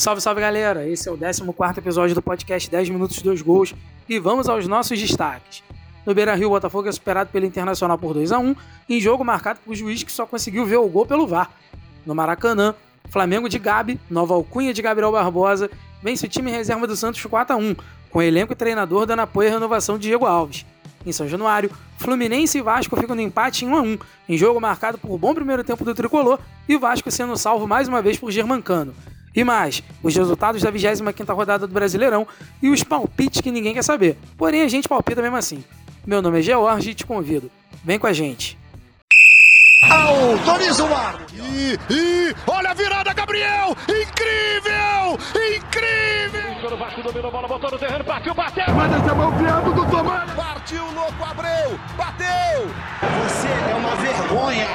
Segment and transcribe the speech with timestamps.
[0.00, 0.88] Salve, salve galera!
[0.88, 3.74] Esse é o 14 episódio do podcast 10 Minutos 2 Gols
[4.08, 5.62] e vamos aos nossos destaques.
[6.06, 8.56] No Beira Rio, o Botafogo é superado pelo Internacional por 2 a 1
[8.88, 11.50] em jogo marcado por juiz que só conseguiu ver o gol pelo VAR.
[12.06, 12.74] No Maracanã,
[13.10, 15.70] Flamengo de Gabi, nova alcunha de Gabriel Barbosa,
[16.02, 17.76] vence o time reserva do Santos 4 a 1
[18.08, 20.64] com elenco e treinador dando apoio à renovação de Diego Alves.
[21.04, 23.98] Em São Januário, Fluminense e Vasco ficam no empate em 1 a 1
[24.30, 28.00] em jogo marcado por bom primeiro tempo do tricolor e Vasco sendo salvo mais uma
[28.00, 28.94] vez por Germancano.
[29.34, 32.26] E mais, os resultados da 25ª rodada do Brasileirão
[32.60, 34.16] e os palpites que ninguém quer saber.
[34.36, 35.64] Porém, a gente palpita mesmo assim.
[36.06, 37.50] Meu nome é George e te convido.
[37.84, 38.59] Vem com a gente.
[39.90, 41.20] Autoriza o ar.
[41.34, 43.76] E, e olha a virada, Gabriel!
[43.82, 45.18] Incrível!
[45.56, 46.50] Incrível!
[46.72, 48.72] O Vasco dominou a bola, botou no terreno, partiu, bateu!
[48.74, 50.30] Manda essa mão criado do Tomás!
[50.32, 51.80] Partiu, louco, Abreu!
[51.96, 52.70] Bateu!
[53.24, 54.68] Você é uma vergonha!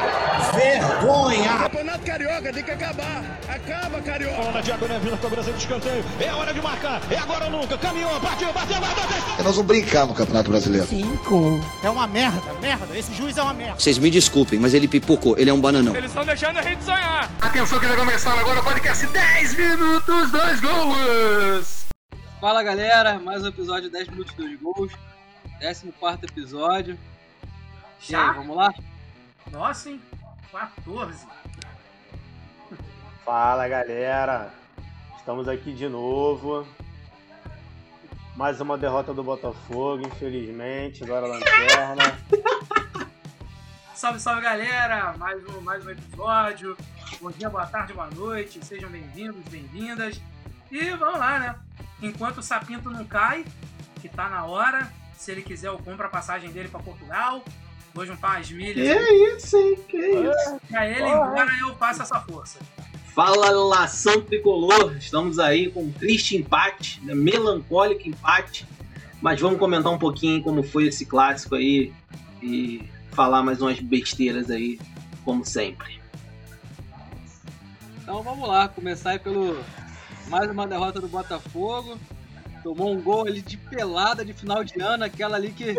[0.53, 1.57] Vergonha!
[1.59, 3.23] Campeonato Carioca tem que acabar!
[3.47, 4.52] Acaba, Carioca!
[4.52, 6.03] Na diagonal, vindo cobrança de escanteio.
[6.19, 7.02] É hora de marcar!
[7.09, 7.77] É agora ou nunca!
[7.77, 9.05] Caminhou, partiu, bateu, bateu!
[9.38, 10.88] Nós vamos brincar no Campeonato Brasileiro.
[10.88, 11.61] Cinco.
[11.83, 12.97] É uma merda, merda.
[12.97, 13.79] Esse juiz é uma merda.
[13.79, 15.38] Vocês me desculpem, mas ele pipocou.
[15.38, 15.95] Ele é um bananão.
[15.95, 17.30] Eles estão deixando a gente sonhar!
[17.39, 21.86] Atenção que vai começar agora o podcast 10 minutos, 2 gols!
[22.42, 24.92] Fala galera, mais um episódio 10 minutos 2 gols.
[25.62, 26.97] 14 episódio.
[28.09, 28.73] E aí, vamos lá?
[29.52, 30.02] Nossa, hein?
[30.52, 31.25] 14.
[33.23, 34.52] Fala galera,
[35.17, 36.67] estamos aqui de novo.
[38.36, 41.03] Mais uma derrota do Botafogo, infelizmente.
[41.03, 42.19] Agora a lanterna.
[43.95, 45.15] Salve, salve galera!
[45.17, 46.75] Mais um, mais um episódio.
[47.21, 48.59] Bom dia, boa tarde, boa noite.
[48.61, 50.19] Sejam bem-vindos, bem-vindas.
[50.69, 51.55] E vamos lá, né?
[52.01, 53.45] Enquanto o Sapinto não cai,
[54.01, 57.41] que tá na hora, se ele quiser, eu compro a passagem dele pra Portugal.
[57.93, 58.97] Vou juntar umas milhas.
[58.97, 59.79] Que isso, hein?
[59.88, 60.61] Que isso?
[60.67, 62.59] Pra ele ir embora, eu faço essa força.
[63.13, 67.16] Fala nação tricolor, estamos aí com um triste empate, né?
[67.16, 68.67] melancólico empate,
[69.21, 71.93] mas vamos comentar um pouquinho como foi esse clássico aí
[72.43, 74.80] e falar mais umas besteiras aí,
[75.24, 76.00] como sempre.
[78.02, 79.64] Então vamos lá, começar aí pelo
[80.28, 81.98] mais uma derrota do Botafogo.
[82.62, 85.78] Tomou um gol ali de pelada de final de ano, aquela ali que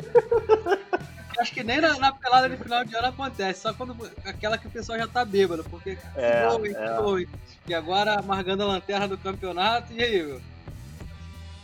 [1.39, 4.67] acho que nem na, na pelada de final de ano acontece, só quando aquela que
[4.67, 6.97] o pessoal já tá bêbado, porque É, gol, é.
[6.97, 7.21] gol.
[7.69, 10.41] E agora amargando a lanterna do campeonato, e aí, meu?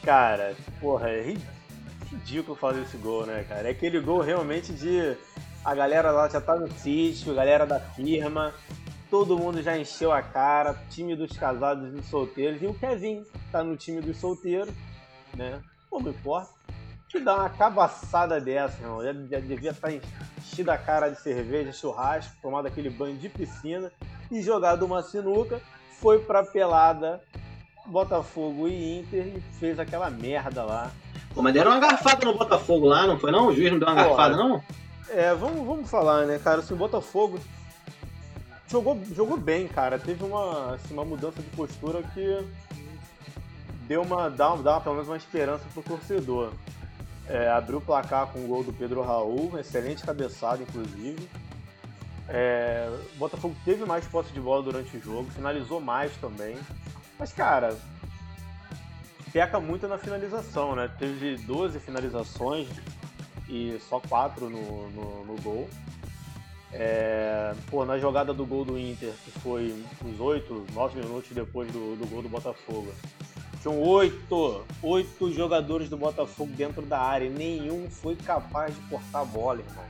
[0.03, 1.39] Cara, porra, é ri-
[2.11, 3.69] ridículo fazer esse gol, né, cara?
[3.69, 5.17] É aquele gol realmente de.
[5.65, 8.53] A galera lá já tá no sítio, a galera da firma,
[9.09, 13.25] todo mundo já encheu a cara, time dos casados e dos solteiros, e o Kevin
[13.53, 14.75] tá no time dos solteiros,
[15.37, 15.61] né?
[15.91, 16.51] Não importa.
[17.09, 19.05] Que dá uma cabaçada dessa, irmão.
[19.05, 23.93] Já, já devia estar enchido a cara de cerveja, churrasco, tomado aquele banho de piscina
[24.31, 25.61] e jogado uma sinuca.
[26.01, 27.21] Foi pra pelada
[27.87, 30.91] Botafogo e Inter e fez aquela merda lá.
[31.35, 33.49] Pô, mas deram uma garfada no Botafogo lá, não foi não?
[33.49, 34.63] O juiz não deu uma Pô, garfada, não?
[35.15, 36.61] É, vamos, vamos falar, né, cara?
[36.61, 37.39] Assim, o Botafogo
[38.67, 39.99] jogou, jogou bem, cara.
[39.99, 42.47] Teve uma, assim, uma mudança de postura que
[43.87, 46.53] deu uma, dá, dá pelo menos uma esperança pro torcedor.
[47.29, 51.29] É, abriu o placar com o gol do Pedro Raul, excelente cabeçada, inclusive.
[52.27, 56.57] É, o Botafogo teve mais posse de bola durante o jogo, finalizou mais também.
[57.19, 57.77] Mas, cara,
[59.31, 60.91] peca muito na finalização, né?
[60.99, 62.67] Teve 12 finalizações
[63.53, 65.69] e só 4 no, no, no gol.
[66.73, 71.71] É, pô, na jogada do gol do Inter, que foi uns 8, 9 minutos depois
[71.71, 72.91] do, do gol do Botafogo.
[73.61, 79.21] Tinham oito, oito jogadores do Botafogo dentro da área e nenhum foi capaz de cortar
[79.21, 79.85] a bola, irmão.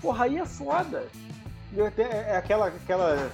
[0.00, 1.06] Porra, aí é foda.
[1.98, 3.32] É aquela, aquela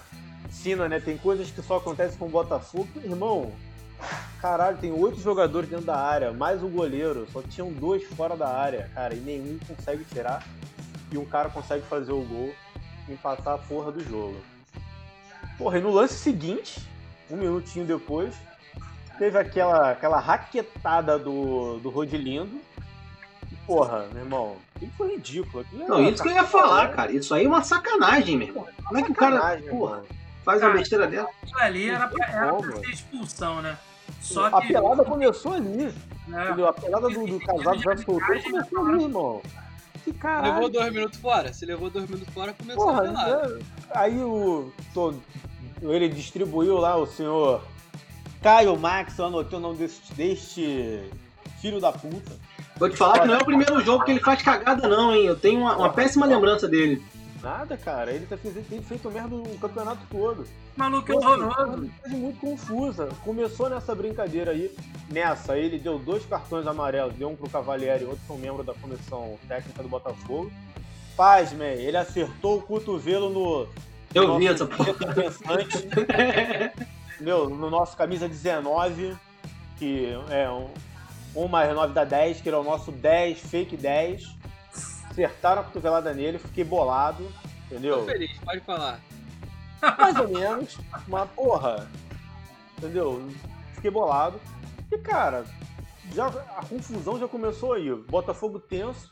[0.51, 0.99] sina, né?
[0.99, 2.89] Tem coisas que só acontecem com o Botafogo.
[3.05, 3.53] Irmão,
[4.41, 7.27] caralho, tem oito jogadores dentro da área, mais o goleiro.
[7.33, 10.43] Só tinham dois fora da área, cara, e nenhum consegue tirar.
[11.13, 12.55] E um cara consegue fazer o gol
[13.09, 14.41] e empatar a porra do jogo.
[15.59, 16.81] Porra, e no lance seguinte,
[17.31, 18.35] um minutinho depois,
[19.19, 22.61] teve aquela, aquela raquetada do, do Rodilindo.
[23.51, 25.63] E, porra, meu irmão, aquilo foi ridículo.
[25.63, 27.13] Aquilo Não, isso que eu ia falar, cara.
[27.13, 28.67] Isso aí é uma sacanagem, meu irmão.
[28.85, 30.03] Como é que o cara, sacanagem, porra,
[30.45, 31.29] faz uma besteira dessa?
[31.45, 33.77] Isso ali era pra, era pra ser expulsão, né?
[34.21, 34.69] Só A que.
[34.73, 35.93] pelada começou ali.
[36.29, 36.69] Entendeu?
[36.69, 39.43] A pelada do, do casado já soltou começou ali, irmão.
[40.05, 40.55] Que caralho.
[40.55, 41.53] Levou dois minutos fora.
[41.53, 43.49] Se levou dois minutos fora, começou a Porra, pelada.
[43.49, 43.65] né?
[43.91, 44.73] aí o.
[44.95, 45.15] tô-
[45.83, 47.63] ele distribuiu lá o senhor
[48.43, 51.03] Caio Max, eu anotei o nome desse, deste
[51.61, 52.33] filho da puta.
[52.77, 55.25] Vou te falar que não é o primeiro jogo que ele faz cagada, não, hein?
[55.27, 57.03] Eu tenho uma, uma péssima lembrança dele.
[57.43, 58.13] Nada, cara.
[58.13, 60.47] Ele tá fez- tem feito merda o campeonato todo.
[60.77, 61.83] Maluco é Então, assim, horroroso.
[61.83, 63.09] uma coisa muito confusa.
[63.25, 64.71] Começou nessa brincadeira aí.
[65.11, 68.75] Nessa, ele deu dois cartões amarelos, deu um pro Cavalieri e outro pro membro da
[68.75, 70.53] comissão técnica do Botafogo.
[71.17, 73.67] Pasmem, ele acertou o cotovelo no.
[74.15, 74.95] Eu no vi essa porra.
[77.21, 79.15] Meu, no nosso camisa 19,
[79.79, 80.69] que é um,
[81.37, 84.35] um mais 9 da 10, que era o nosso 10, fake 10.
[85.11, 87.25] Acertaram a cotovelada nele, fiquei bolado,
[87.69, 88.05] Tô entendeu?
[88.07, 89.01] feliz, pode falar.
[89.99, 90.79] Mais ou menos,
[91.09, 91.89] mas porra,
[92.79, 93.29] entendeu?
[93.75, 94.41] Fiquei bolado.
[94.93, 95.45] E cara,
[96.15, 97.93] já, a confusão já começou aí.
[97.95, 99.11] Botafogo tenso,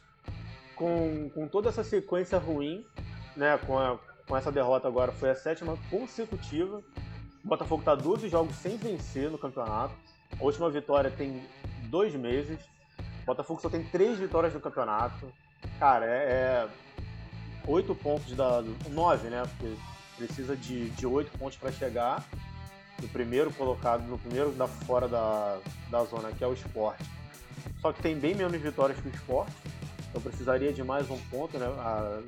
[0.77, 2.85] com, com toda essa sequência ruim,
[3.37, 3.59] né?
[3.67, 6.83] Com, a- com essa derrota agora, foi a sétima consecutiva.
[7.45, 9.95] O Botafogo tá 12 jogos sem vencer no campeonato.
[10.39, 11.43] A última vitória tem
[11.85, 12.59] dois meses.
[13.23, 15.33] O Botafogo só tem três vitórias no campeonato.
[15.79, 16.09] Cara, é.
[16.09, 16.69] é
[17.67, 18.63] oito pontos da.
[18.91, 19.43] nove, né?
[19.43, 19.75] Porque
[20.19, 22.25] precisa de, de 8 pontos para chegar
[23.01, 25.59] no primeiro colocado, no primeiro da fora da,
[25.89, 27.05] da zona, que é o esporte.
[27.81, 29.53] Só que tem bem menos vitórias que o esporte,
[30.11, 31.67] então precisaria de mais um ponto, né?
[31.67, 32.21] A,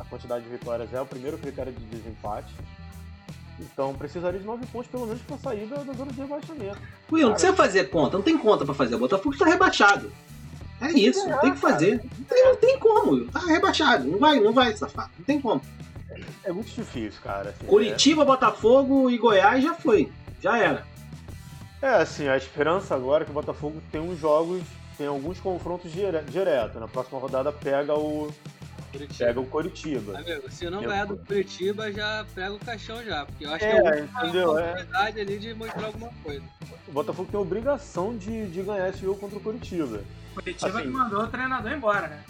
[0.00, 2.52] a quantidade de vitórias é o primeiro critério de desempate.
[3.60, 6.78] Então precisaria de 9 pontos pelo menos para sair da, da zona de rebaixamento.
[7.12, 8.96] Will, não precisa fazer conta, não tem conta pra fazer.
[8.96, 10.10] O Botafogo tá rebaixado.
[10.84, 12.00] É isso, tem que fazer.
[12.18, 13.24] Não tem, não tem como.
[13.26, 14.04] Tá rebaixado.
[14.04, 15.10] Não vai, não vai, safado.
[15.18, 15.60] Não tem como.
[16.44, 17.50] É muito difícil, cara.
[17.50, 20.10] assim, Curitiba, Botafogo e Goiás já foi.
[20.40, 20.86] Já era.
[21.82, 24.62] É, é, assim, a esperança agora é que o Botafogo tem uns jogos,
[24.96, 26.78] tem alguns confrontos dire, direto.
[26.78, 28.30] Na próxima rodada pega o,
[28.98, 29.26] Curitiba.
[29.26, 30.18] pega o Coritiba.
[30.18, 33.26] Amigo, se não Eu- ganhar do Curitiba, já pega o caixão já.
[33.26, 34.58] Porque eu acho É, que é entendeu?
[34.58, 34.62] É.
[34.64, 36.42] oportunidade ali de mostrar alguma coisa.
[36.88, 40.00] O Botafogo tem a obrigação de, de ganhar esse jogo contra o Curitiba.
[40.34, 40.82] Curitiba Assim.
[40.82, 42.22] que mandou o treinador embora, né?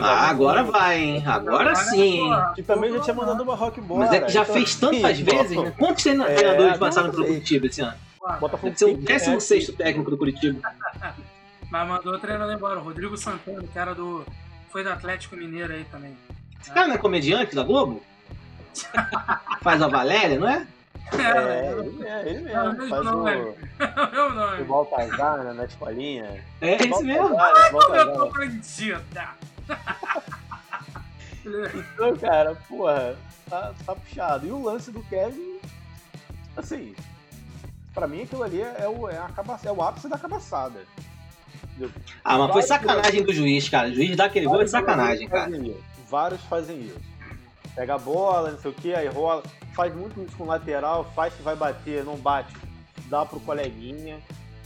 [0.00, 1.22] Ah, agora vai, hein?
[1.26, 2.18] Agora sim.
[2.18, 4.00] porra, Que também já tinha mandado uma rock embora.
[4.00, 5.72] Mas é que já então, fez tantas vezes, né?
[5.78, 7.26] Quantos É, treinadores passaram não pelo.
[7.26, 7.94] Curitiba esse ano?
[8.40, 10.60] Botafogo Deve ser o tem que ganhar 16 esse- técnico do Curitiba.
[11.70, 12.80] Mas mandou o treinador embora.
[12.80, 14.24] O Rodrigo Santana, que era do.
[14.70, 16.16] Foi do Atlético Mineiro aí também.
[16.60, 18.02] Esse cara não é comediante da Globo?
[19.62, 20.66] Faz a Valéria, não é?
[21.12, 22.72] É, É, ele, é, ele mesmo.
[22.72, 23.36] não, Faz não, o, é.
[24.12, 24.64] meu o nome.
[24.64, 26.44] Baltazar né, na escolinha.
[26.60, 27.28] É esse mesmo.
[27.28, 29.02] Baltazar, Como eu tô bandida?
[31.44, 33.16] Então, cara, porra,
[33.48, 34.46] tá, tá puxado.
[34.46, 35.60] E o lance do Kevin,
[36.56, 36.94] assim,
[37.94, 39.30] pra mim aquilo ali é o, é a
[39.64, 40.80] é o ápice da cabaçada.
[42.24, 43.88] Ah, mas foi sacanagem do juiz, cara.
[43.88, 45.50] O juiz dá aquele gol é Vários sacanagem, cara.
[45.50, 45.76] fazem.
[46.08, 47.00] Vários fazem isso.
[47.74, 49.42] Pega a bola, não sei o que, aí rola.
[49.74, 52.54] Faz muito isso com o lateral, faz que vai bater, não bate.
[53.08, 54.18] Dá pro coleguinha.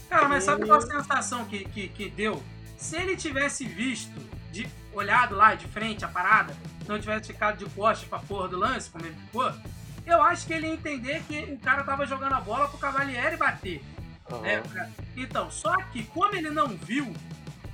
[0.09, 2.41] Cara, mas sabe qual a sensação que, que, que deu?
[2.77, 4.17] Se ele tivesse visto,
[4.51, 6.53] de, olhado lá de frente a parada,
[6.87, 9.51] não tivesse ficado de costas pra porra do lance, como ele ficou,
[10.05, 13.37] eu acho que ele ia entender que o cara tava jogando a bola pro Cavalieri
[13.37, 13.81] bater.
[14.39, 14.91] Né, cara?
[15.15, 17.13] Então, só que como ele não viu,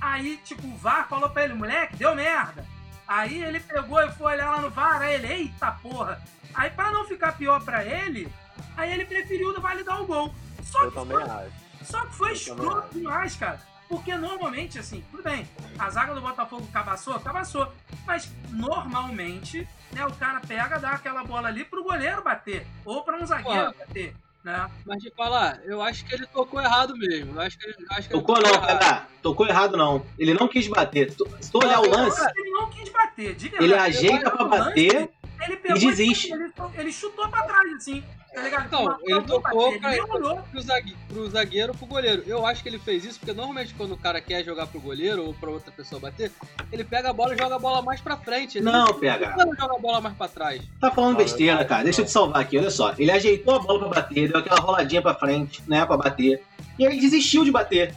[0.00, 2.64] aí, tipo, o VAR falou pra ele, moleque, deu merda.
[3.06, 6.20] Aí ele pegou e foi olhar lá no VAR, aí ele, eita porra.
[6.54, 8.30] Aí pra não ficar pior pra ele,
[8.76, 10.34] aí ele preferiu validar o gol.
[10.64, 11.52] Só Eu que também foi acho.
[11.84, 13.60] só que foi Eu escroto demais, cara.
[13.88, 17.72] Porque normalmente, assim, tudo bem, a zaga do Botafogo cabaçou, cabaçou.
[18.06, 22.66] Mas normalmente, né, o cara pega, dá aquela bola ali pro goleiro bater.
[22.84, 24.14] Ou pra um zagueiro bater.
[24.44, 24.70] Né?
[24.86, 27.34] Mas de falar, eu acho que ele tocou errado mesmo.
[27.34, 28.66] Eu acho que ele, acho que ele Tocou não, errado.
[28.66, 29.06] Pedra.
[29.20, 30.06] Tocou errado não.
[30.18, 31.10] Ele não quis bater.
[31.10, 31.16] Se
[31.50, 33.64] tu- olhar o lance, Ele não quis bater, verdade.
[33.64, 35.10] ele ajeita pra no lance, bater
[35.42, 36.32] ele pegou e desiste.
[36.32, 38.02] Ele, ele chutou pra trás, assim.
[38.34, 38.66] Tá ligado?
[38.66, 42.22] Então, ele tocou pra- ele pro, zague, pro zagueiro pro goleiro.
[42.26, 45.24] Eu acho que ele fez isso porque normalmente quando o cara quer jogar pro goleiro
[45.26, 46.30] ou pra outra pessoa bater,
[46.70, 48.58] ele pega a bola e joga a bola mais pra frente.
[48.58, 49.34] Ele Não, não pega.
[49.36, 50.62] Não joga a bola mais pra trás.
[50.80, 51.84] Tá falando besteira, cara.
[51.84, 52.94] Deixa eu te salvar aqui, olha só.
[52.98, 56.42] Ele ajeitou a bola pra bater, deu aquela roladinha pra frente, né, pra bater.
[56.78, 57.94] E aí desistiu de bater.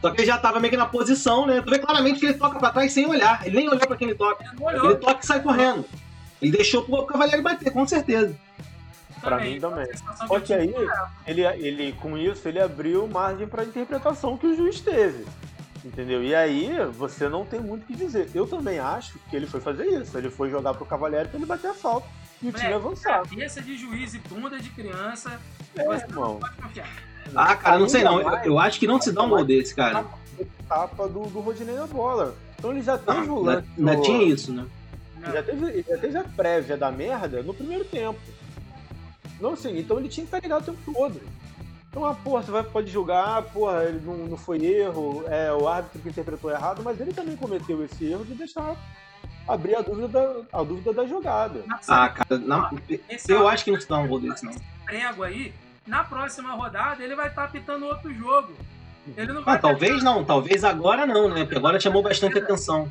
[0.00, 1.62] Só que ele já tava meio que na posição, né?
[1.62, 3.46] Tu vê claramente que ele toca pra trás sem olhar.
[3.46, 4.44] Ele nem olhou pra quem ele toca.
[4.44, 4.86] Ele.
[4.86, 5.84] Ele toca e sai correndo.
[6.42, 8.36] Ele deixou pro Cavaleiro bater, com certeza.
[9.22, 9.86] Pra mim também.
[10.26, 10.74] Só que aí,
[11.26, 15.24] ele, ele, com isso, ele abriu margem pra interpretação que o juiz teve.
[15.84, 16.22] Entendeu?
[16.22, 18.28] E aí, você não tem muito o que dizer.
[18.34, 20.16] Eu também acho que ele foi fazer isso.
[20.16, 22.06] Ele foi jogar pro Cavalieri pra ele bater a falta
[22.40, 23.22] e o time avançar.
[23.28, 25.40] Cabeça de juiz e bunda de criança,
[25.76, 26.36] É, você não irmão.
[26.40, 26.88] pode confiar.
[27.34, 28.18] Ah, cara, não sei não.
[28.20, 30.04] Eu, mais- eu acho que não se dá um gol desse, cara.
[30.68, 32.34] Tapa do, do Rodinei na bola.
[32.58, 33.68] Então ele já teve o Ainda, lance.
[33.78, 34.66] ainda do- tinha isso, né?
[35.20, 35.32] Não.
[35.32, 38.18] Já teve, ele já teve a prévia da merda no primeiro tempo.
[39.40, 41.20] Não assim, então ele tinha que estar ligado o tempo todo.
[41.88, 45.68] Então, ah, porra, você vai, pode julgar, porra, ele não, não foi erro, é o
[45.68, 48.74] árbitro que interpretou errado, mas ele também cometeu esse erro de deixar
[49.46, 51.62] abrir a dúvida da, a dúvida da jogada.
[51.86, 52.70] Ah, cara, não,
[53.28, 54.54] eu acho que não se dá um gol desse, não.
[54.86, 55.52] prego aí,
[55.86, 58.54] na próxima rodada ele vai estar apitando outro jogo.
[59.16, 61.44] Ele não vai Ah, talvez não, talvez agora não, né?
[61.44, 62.90] Porque agora chamou bastante atenção.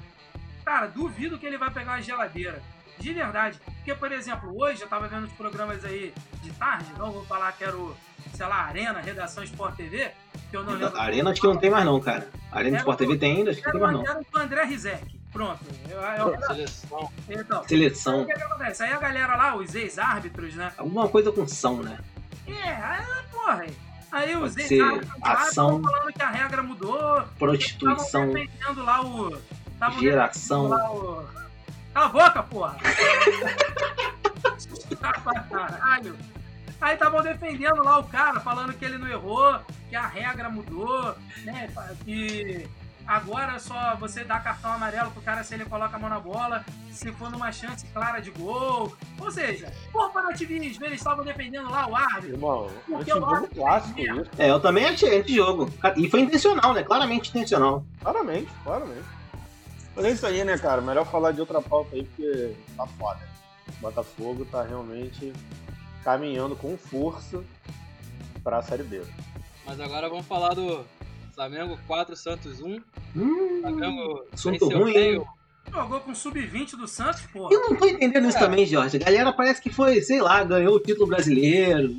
[0.66, 2.62] Cara, duvido que ele vai pegar uma geladeira.
[3.00, 3.60] De verdade.
[3.64, 7.52] Porque, por exemplo, hoje eu tava vendo os programas aí de tarde, não vou falar
[7.54, 7.96] que era o,
[8.34, 10.12] sei lá, Arena, Redação Sport TV,
[10.50, 10.98] que eu não lembro.
[10.98, 12.30] A Arena acho que não tem mais não, cara.
[12.52, 14.06] A Arena Sport TV tem ainda, acho que não tem mais não.
[14.06, 15.22] era o André Rizek.
[15.32, 15.64] Pronto.
[15.90, 17.12] Eu, eu, Seleção.
[17.30, 18.22] então, Seleção.
[18.24, 18.84] o que, que acontece?
[18.84, 20.74] Aí a galera lá, os ex-árbitros, né?
[20.78, 21.98] Alguma coisa com são, né?
[22.46, 23.66] É, aí, porra.
[24.12, 25.78] Aí os ex-árbitros ação.
[25.78, 26.98] estão falando que a regra mudou.
[26.98, 29.42] Estavam Prostituição, defendendo lá o.
[30.02, 30.70] geração.
[30.70, 31.42] defendendo lá o.
[31.94, 32.78] Cala a boca, porra!
[35.50, 36.16] Caralho!
[36.82, 41.16] Aí estavam defendendo lá o cara, falando que ele não errou, que a regra mudou,
[41.44, 41.70] né?
[42.04, 42.68] Que
[43.06, 46.20] agora é só você dá cartão amarelo pro cara se ele coloca a mão na
[46.20, 48.96] bola, se for numa chance clara de gol.
[49.20, 52.32] Ou seja, corporativismo, eles estavam defendendo lá o árbitro.
[52.32, 54.32] Irmão, Porque jogo acho que clássico é isso.
[54.40, 55.72] É, eu também achei antes-jogo.
[55.96, 56.84] E foi intencional, né?
[56.84, 57.86] Claramente intencional.
[58.02, 59.21] Claramente, claramente.
[59.96, 60.82] Mas é isso aí, né, cara?
[60.82, 63.20] Melhor falar de outra pauta aí, porque tá foda.
[63.78, 65.34] O Botafogo tá realmente
[66.04, 67.44] caminhando com força
[68.44, 69.02] pra Série B.
[69.66, 70.86] Mas agora vamos falar do
[71.36, 72.82] Flamengo 4, Santos 1.
[73.16, 75.18] Hum, Flamengo assunto ruim, hein?
[75.20, 77.54] o- Jogou com sub-20 do Santos, porra.
[77.54, 78.42] Eu não tô entendendo isso É.
[78.42, 78.98] também, Jorge.
[78.98, 81.96] A galera parece que foi, sei lá, ganhou o título brasileiro.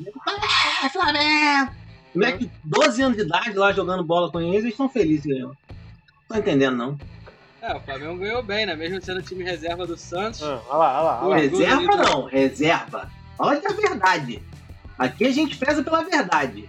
[0.84, 1.70] É, Flamengo!
[2.14, 5.56] Moleque, 12 anos de idade lá jogando bola com eles, eles estão felizes ganhando.
[5.70, 6.98] Não tô entendendo, não.
[7.62, 8.74] É, o Flamengo ganhou bem, né?
[8.74, 10.42] Mesmo sendo time reserva do Santos.
[10.42, 11.20] Ah, olha lá, olha lá.
[11.22, 11.36] Olha lá.
[11.36, 13.10] Reserva não, reserva.
[13.38, 14.42] Fala que é a verdade.
[14.98, 16.68] Aqui a gente preza pela verdade.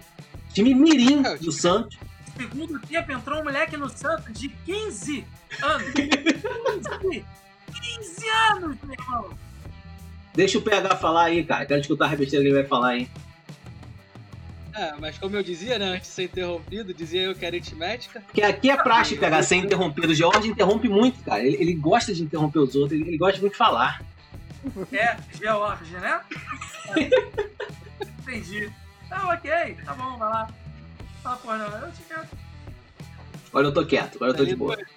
[0.52, 1.98] Time mirim do Santos.
[2.36, 5.26] Segundo tempo entrou um moleque no Santos de 15
[5.60, 5.92] anos.
[5.92, 7.24] 15,
[7.72, 9.30] 15 anos, meu irmão.
[10.32, 11.66] Deixa o PH falar aí, cara.
[11.66, 13.08] Quero escutar a besteira que ele vai falar aí.
[14.74, 15.86] É, mas como eu dizia, né?
[15.90, 18.20] Antes de ser interrompido, dizia eu que era aritmética.
[18.22, 20.08] Porque aqui é praxe pegar ser interrompido.
[20.08, 21.42] O George interrompe muito, cara.
[21.44, 24.02] Ele, ele gosta de interromper os outros, ele, ele gosta muito de falar.
[24.92, 26.20] É, George, né?
[28.20, 28.72] Entendi.
[29.08, 30.48] Tá ok, tá bom, vai lá.
[31.24, 32.22] Ah, porra, não, eu te quero.
[33.50, 34.74] Agora eu tô quieto, agora eu tô de boa.
[34.74, 34.88] dois,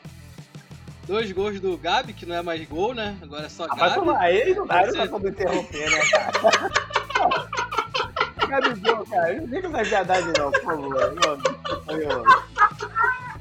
[1.06, 3.16] dois gols do Gabi, que não é mais gol, né?
[3.22, 4.00] Agora é só Ah, vai Gabi.
[4.00, 4.20] tomar.
[4.22, 7.50] Aí não dá, não me interromper, né, cara?
[8.48, 10.90] Gabigol, cara, não com essa viadagem não, por favor.
[10.90, 12.24] Não, não, não.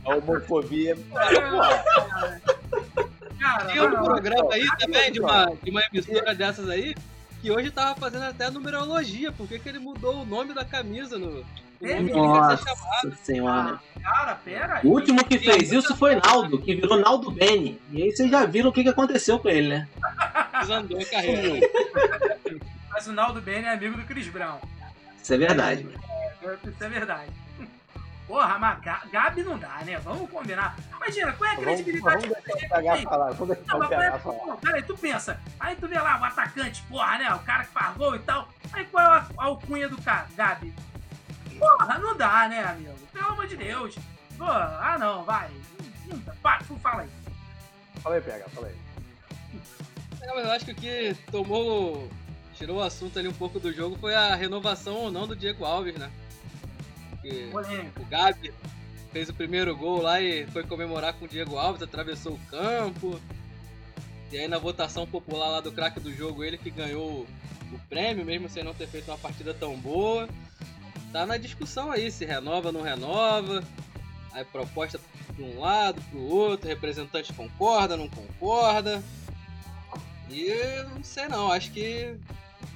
[0.04, 0.96] A homofobia.
[1.10, 1.84] Porra,
[3.38, 6.94] Cara, Tem um programa aí também de uma, de uma emissora dessas aí,
[7.40, 11.44] que hoje tava fazendo até numerologia, porque que ele mudou o nome da camisa no.
[11.78, 13.04] O nome que ele quer ser chamado.
[13.04, 13.80] Nossa senhora.
[14.02, 14.86] Cara, pera aí.
[14.86, 17.78] O último que fez isso foi Naldo, que virou Naldo Beni.
[17.92, 19.88] E aí vocês já viram o que, que aconteceu com ele, né?
[20.60, 21.68] Desandou a carreira.
[22.90, 24.58] Mas o Naldo Bene é amigo do Chris Brown.
[25.26, 25.98] Isso é verdade, mano.
[26.64, 27.32] Isso é verdade.
[28.28, 29.98] Porra, mas Ga- Gabi não dá, né?
[29.98, 30.76] Vamos combinar.
[30.96, 33.32] Imagina, qual é a Vamos, credibilidade vamos o PH falar.
[33.32, 34.56] Vamos deixar Não, mas é, falar.
[34.58, 37.34] peraí, tu pensa, aí tu vê lá o atacante, porra, né?
[37.34, 38.48] O cara que faz gol e tal.
[38.72, 40.72] Aí qual é a, alcunha do cara, Gabi?
[41.58, 42.94] Porra, não dá, né, amigo?
[43.12, 43.96] Pelo amor de Deus.
[44.38, 45.50] Pô, ah não, vai.
[46.68, 47.08] Tu fala aí.
[48.00, 48.76] Fala aí, PH, fala aí.
[50.22, 52.08] É, mas eu acho que o que tomou.
[52.56, 55.64] Tirou o assunto ali um pouco do jogo foi a renovação ou não do Diego
[55.64, 56.10] Alves, né?
[57.22, 57.50] Que
[58.00, 58.52] o Gabi
[59.12, 63.20] fez o primeiro gol lá e foi comemorar com o Diego Alves, atravessou o campo.
[64.30, 67.26] E aí na votação popular lá do craque do jogo, ele que ganhou
[67.72, 70.28] o prêmio, mesmo sem não ter feito uma partida tão boa.
[71.12, 73.62] Tá na discussão aí, se renova ou não renova.
[74.32, 75.00] Aí proposta
[75.34, 79.02] de um lado, pro outro, representante concorda, não concorda.
[80.28, 80.50] E
[80.94, 82.16] não sei não, acho que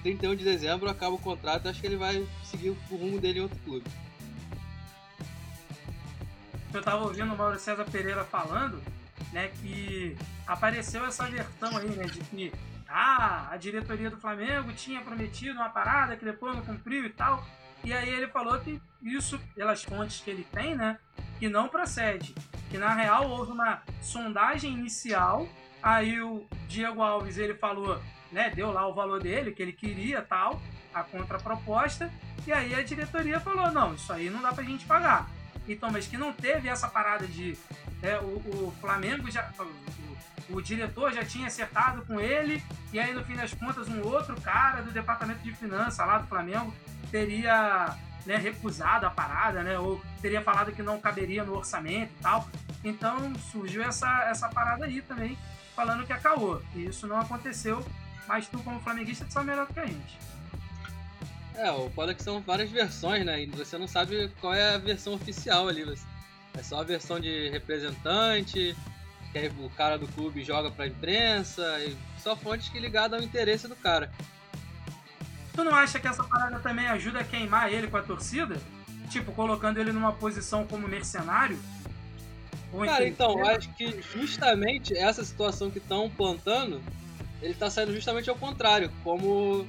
[0.02, 3.42] 31 de dezembro acaba o contrato, acho que ele vai seguir o rumo dele em
[3.42, 3.86] outro clube.
[6.72, 8.80] Eu tava ouvindo o Mauro César Pereira falando,
[9.32, 10.16] né, que
[10.46, 12.52] apareceu essa versão aí, né, de que
[12.88, 17.44] ah, a diretoria do Flamengo tinha prometido uma parada que depois não cumpriu e tal.
[17.84, 20.98] E aí ele falou que isso, pelas fontes que ele tem, né,
[21.38, 22.34] que não procede.
[22.70, 25.48] Que na real houve uma sondagem inicial,
[25.82, 28.00] aí o Diego Alves ele falou,
[28.32, 30.60] né, deu lá o valor dele, que ele queria tal,
[30.94, 32.10] a contraproposta,
[32.46, 35.28] e aí a diretoria falou, não, isso aí não dá pra gente pagar.
[35.68, 37.56] Então, mas que não teve essa parada de.
[38.02, 39.48] né, o, o Flamengo já.
[39.58, 44.02] O, o diretor já tinha acertado com ele, e aí no fim das contas, um
[44.02, 46.74] outro cara do departamento de finanças lá do Flamengo
[47.10, 47.96] teria
[48.26, 49.78] né, recusado a parada, né?
[49.78, 52.48] Ou teria falado que não caberia no orçamento e tal.
[52.82, 55.38] Então surgiu essa, essa parada aí também.
[55.74, 56.60] Falando que é caô.
[56.74, 57.84] E isso não aconteceu,
[58.30, 60.16] mas tu, como flamenguista, tu sabe melhor do que a gente.
[61.56, 63.42] É, o foda é que são várias versões, né?
[63.42, 65.82] E você não sabe qual é a versão oficial ali.
[66.54, 68.76] É só a versão de representante,
[69.32, 73.22] que aí o cara do clube joga pra imprensa, e só fontes que ligada ao
[73.22, 74.12] interesse do cara.
[75.52, 78.56] Tu não acha que essa parada também ajuda a queimar ele com a torcida?
[79.10, 81.58] Tipo, colocando ele numa posição como mercenário?
[82.72, 83.58] Ou Cara, então, entregueiro?
[83.58, 86.80] acho que justamente essa situação que estão plantando,
[87.42, 89.66] ele tá saindo justamente ao contrário, como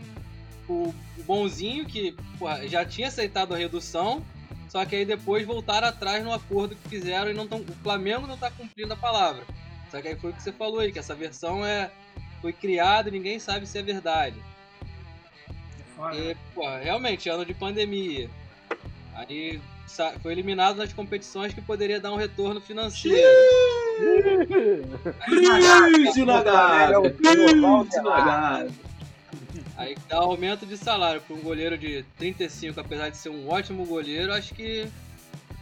[0.67, 4.25] o o bonzinho que porra, já tinha aceitado a redução,
[4.69, 8.27] só que aí depois voltaram atrás no acordo que fizeram e não tão, o Flamengo
[8.27, 9.43] não tá cumprindo a palavra.
[9.89, 11.91] Só que aí foi o que você falou aí, que essa versão é
[12.41, 14.35] foi criada e ninguém sabe se é verdade.
[15.95, 16.15] Foda.
[16.15, 18.29] E, pô, realmente, ano de pandemia.
[19.13, 19.61] Aí
[20.23, 23.17] foi eliminado nas competições que poderia dar um retorno financeiro.
[25.29, 27.08] Ih, Nagado!
[27.08, 28.74] Ih, Nagado!
[29.77, 33.86] Aí dá aumento de salário para um goleiro de 35, apesar de ser um ótimo
[33.86, 34.88] goleiro, acho que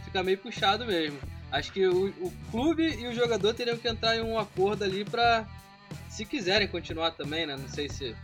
[0.04, 1.18] fica meio puxado mesmo.
[1.50, 5.04] Acho que o, o clube e o jogador teriam que entrar em um acordo ali
[5.04, 5.46] para,
[6.08, 7.56] se quiserem continuar também, né?
[7.56, 8.14] Não sei se,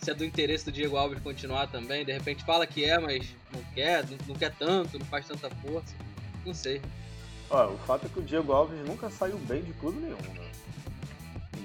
[0.00, 2.04] se é do interesse do Diego Alves continuar também.
[2.04, 5.50] De repente fala que é, mas não quer, não, não quer tanto, não faz tanta
[5.50, 5.94] força.
[6.44, 6.80] Não sei.
[7.50, 10.50] Ó, o fato é que o Diego Alves nunca saiu bem de clube nenhum, né?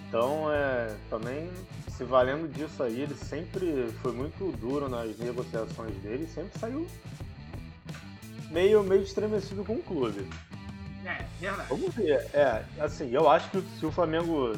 [0.08, 1.50] Então, é, também
[1.90, 6.88] se valendo disso aí, ele sempre foi muito duro nas negociações dele, sempre saiu
[8.50, 10.28] meio, meio estremecido com o clube.
[11.06, 11.70] É, verdade.
[11.70, 12.28] Vamos ver.
[12.34, 14.56] É, assim, eu acho que se o Flamengo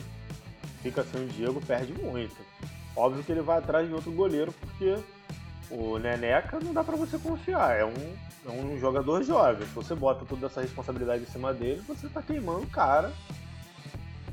[0.82, 2.36] fica sem o Diego, perde muito.
[2.96, 4.98] Óbvio que ele vai atrás de outro goleiro, porque
[5.70, 7.77] o Neneca não dá pra você confiar.
[7.77, 9.65] É um, é um jogador jovem.
[9.67, 13.12] Se você bota toda essa responsabilidade em cima dele, você tá queimando o cara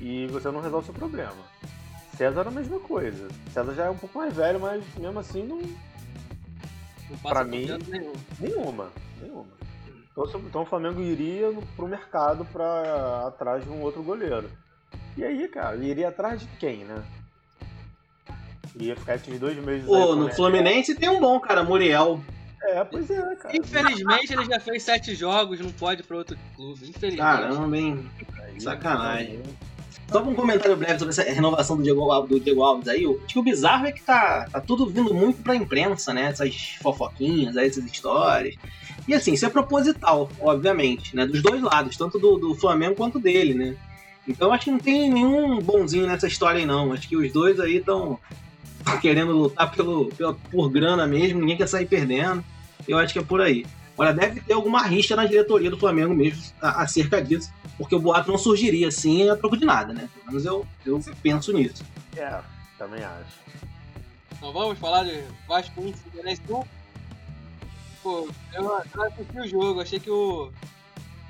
[0.01, 1.37] e você não resolve o seu problema.
[2.17, 3.29] César é a mesma coisa.
[3.53, 5.59] César já é um pouco mais velho, mas mesmo assim não.
[5.59, 8.89] Não Pra mim- confiança nenhuma.
[9.21, 9.47] Nenhuma.
[10.13, 14.51] Então, então o Flamengo iria no, pro mercado pra atrás de um outro goleiro.
[15.17, 17.03] E aí, cara, iria atrás de quem, né?
[18.77, 20.33] Ia ficar esses dois meses Pô, no.
[20.33, 22.21] Fluminense tem um bom, cara, Muriel.
[22.63, 23.57] É, pois é, cara.
[23.57, 26.89] Infelizmente ele já fez sete jogos, não pode ir para outro clube.
[26.89, 27.17] Infelizmente.
[27.17, 28.11] Caramba, hein?
[28.59, 29.41] Sacanagem.
[30.11, 33.07] Só um comentário breve sobre essa renovação do Diego, Al- do Diego Alves aí.
[33.07, 36.23] o- Acho que o bizarro é que tá, tá tudo vindo muito pra imprensa, né?
[36.27, 38.57] Essas fofoquinhas, essas histórias.
[39.09, 41.27] E assim, isso é proposital, obviamente, né?
[41.27, 43.77] Dos dois lados, tanto do, do Flamengo quanto dele, né?
[44.29, 46.93] Então acho que não tem nenhum bonzinho nessa história aí, não.
[46.93, 48.19] Acho que os dois aí estão
[49.01, 52.45] querendo lutar pelo, pela- por grana mesmo, ninguém quer sair perdendo.
[52.89, 53.67] Eu acho que é por aí.
[53.95, 58.31] Agora, deve ter alguma rixa na diretoria do Flamengo mesmo acerca disso, porque o boato
[58.31, 60.09] não surgiria assim a troco de nada, né?
[60.15, 61.85] Pelo menos eu, eu penso nisso.
[62.17, 62.41] É,
[62.79, 63.39] também acho.
[64.33, 66.63] Então vamos falar de Vasco 1 Fluminense 1.
[68.03, 70.51] Pô, eu, eu assisti o jogo, achei que o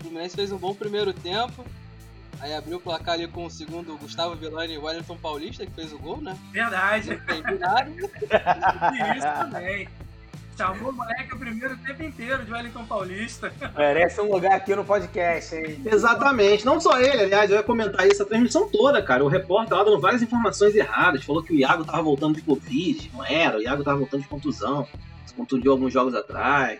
[0.00, 1.64] Fluminense fez um bom primeiro tempo.
[2.40, 5.72] Aí abriu o placar ali com o segundo Gustavo Villani e o Wellington Paulista, que
[5.72, 6.36] fez o gol, né?
[6.50, 7.20] Verdade.
[7.58, 7.78] Não.
[8.94, 9.88] E isso também.
[10.56, 13.52] Chamou o moleque o primeiro tempo inteiro de Wellington Paulista.
[13.76, 15.80] Merece um lugar aqui no podcast, hein?
[15.86, 19.24] Exatamente, não só ele, aliás, eu ia comentar isso a transmissão toda, cara.
[19.24, 23.10] O repórter lá dando várias informações erradas, falou que o Iago tava voltando de Covid,
[23.14, 24.86] não era, o Iago tava voltando de contusão,
[25.24, 26.78] se contundiu alguns jogos atrás.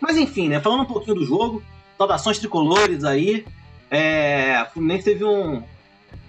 [0.00, 1.62] Mas enfim, né, falando um pouquinho do jogo,
[1.96, 3.46] saudações tricolores aí,
[3.90, 5.62] é, o Fluminense teve um,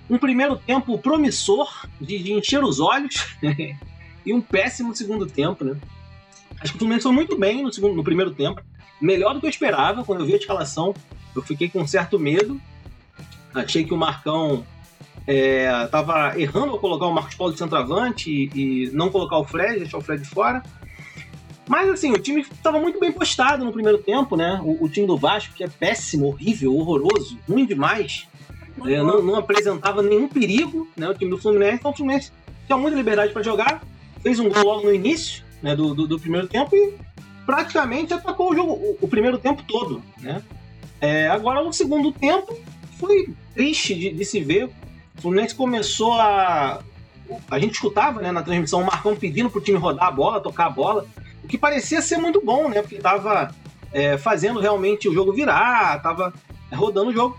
[0.09, 3.37] um primeiro tempo promissor de, de encher os olhos
[4.25, 5.77] e um péssimo segundo tempo, né.
[6.59, 8.61] Acho que o Fluminense foi muito bem no, segundo, no primeiro tempo,
[9.01, 10.93] melhor do que eu esperava quando eu vi a escalação.
[11.35, 12.59] Eu fiquei com certo medo.
[13.53, 14.65] Achei que o Marcão
[15.27, 19.43] é, tava errando ao colocar o Marcos Paulo de centroavante e, e não colocar o
[19.43, 20.63] Fred, deixar o Fred fora.
[21.67, 24.59] Mas assim, o time estava muito bem postado no primeiro tempo, né?
[24.63, 28.27] O, o time do Vasco, que é péssimo, horrível, horroroso, ruim demais.
[28.85, 31.09] é, não, não apresentava nenhum perigo, né?
[31.09, 31.75] O time do Fluminense.
[31.75, 32.31] Então o Fluminense
[32.65, 33.83] tinha muita liberdade para jogar.
[34.21, 36.93] Fez um gol logo no início né, do, do, do primeiro tempo e
[37.45, 40.41] praticamente atacou o jogo o, o primeiro tempo todo, né?
[40.99, 42.57] É, agora no segundo tempo
[42.97, 44.65] foi triste de, de se ver.
[45.17, 46.81] O Fluminense começou a.
[47.51, 50.67] A gente escutava né, na transmissão o Marcão pedindo pro time rodar a bola, tocar
[50.67, 51.05] a bola,
[51.36, 52.81] o que parecia ser muito bom, né?
[52.81, 53.53] Porque estava
[53.91, 56.33] é, fazendo realmente o jogo virar, estava
[56.71, 57.37] rodando o jogo.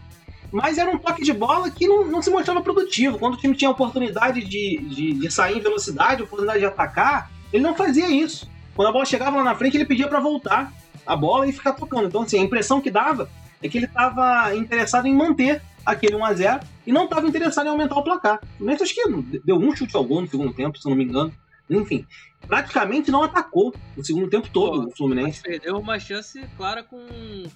[0.51, 3.19] Mas era um toque de bola que não, não se mostrava produtivo.
[3.19, 7.63] Quando o time tinha oportunidade de, de, de sair em velocidade, oportunidade de atacar, ele
[7.63, 8.49] não fazia isso.
[8.75, 10.73] Quando a bola chegava lá na frente, ele pedia para voltar
[11.07, 12.07] a bola e ficar tocando.
[12.07, 13.29] Então, assim, a impressão que dava
[13.63, 17.97] é que ele estava interessado em manter aquele 1x0 e não estava interessado em aumentar
[17.97, 18.41] o placar.
[18.57, 21.33] Fluminense acho que deu um chute ao gol no segundo tempo, se não me engano.
[21.71, 22.07] Enfim,
[22.47, 25.43] praticamente não atacou o segundo tempo todo Pô, o Fluminense.
[25.43, 26.99] Perdeu uma chance clara com.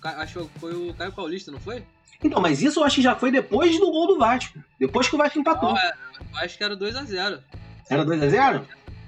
[0.03, 1.83] Acho que foi o Caio Paulista, não foi?
[2.23, 4.59] Então, mas isso eu acho que já foi depois do gol do Vasco.
[4.79, 5.71] Depois que o Vasco empatou.
[5.71, 5.93] Não, é,
[6.45, 7.41] acho que era 2x0.
[7.91, 8.63] Era 2x0?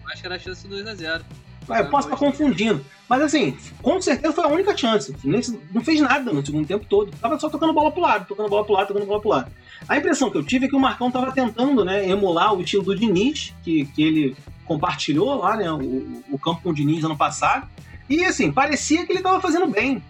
[0.06, 1.22] Acho que era a chance 2x0.
[1.68, 2.84] Ah, eu posso estar confundindo.
[3.08, 5.12] Mas assim, com certeza foi a única chance.
[5.12, 7.12] O Fluminense não fez nada no segundo tempo todo.
[7.18, 9.52] Tava só tocando bola pro lado, tocando bola pro lado, tocando bola pro lado.
[9.88, 12.82] A impressão que eu tive é que o Marcão tava tentando, né, emular o estilo
[12.82, 17.16] do Diniz, que, que ele compartilhou lá, né, o, o campo com o Diniz ano
[17.16, 17.68] passado.
[18.08, 20.02] E assim, parecia que ele tava fazendo bem.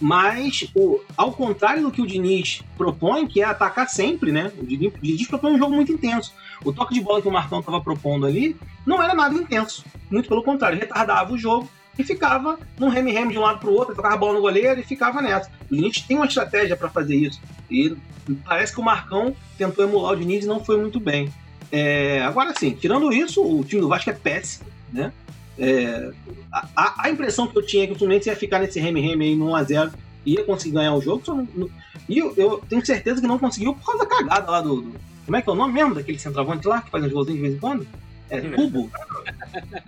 [0.00, 4.50] Mas, o, ao contrário do que o Diniz propõe, que é atacar sempre, né?
[4.58, 6.32] O Diniz, o Diniz propõe um jogo muito intenso.
[6.64, 9.84] O toque de bola que o Marcão estava propondo ali não era nada intenso.
[10.10, 13.74] Muito pelo contrário, retardava o jogo e ficava num reme-reme de um lado para o
[13.74, 15.50] outro, tocava a bola no goleiro e ficava nessa.
[15.70, 17.40] O Diniz tem uma estratégia para fazer isso.
[17.70, 17.96] E
[18.44, 21.32] parece que o Marcão tentou emular o Diniz e não foi muito bem.
[21.72, 25.10] É, agora sim, tirando isso, o time do Vasco é péssimo, né?
[25.58, 26.12] É,
[26.76, 29.36] a, a, impressão que eu tinha é que o Fluminense ia ficar nesse reme-reme aí
[29.36, 29.92] no 1x0
[30.24, 31.22] e ia conseguir ganhar o jogo.
[31.26, 31.70] Não, não,
[32.08, 35.00] e eu, eu, tenho certeza que não conseguiu por causa da cagada lá do, do,
[35.24, 37.42] Como é que é o nome mesmo daquele centroavante lá que faz uns golzinhos de
[37.42, 37.86] vez em quando?
[38.28, 38.90] É tubo.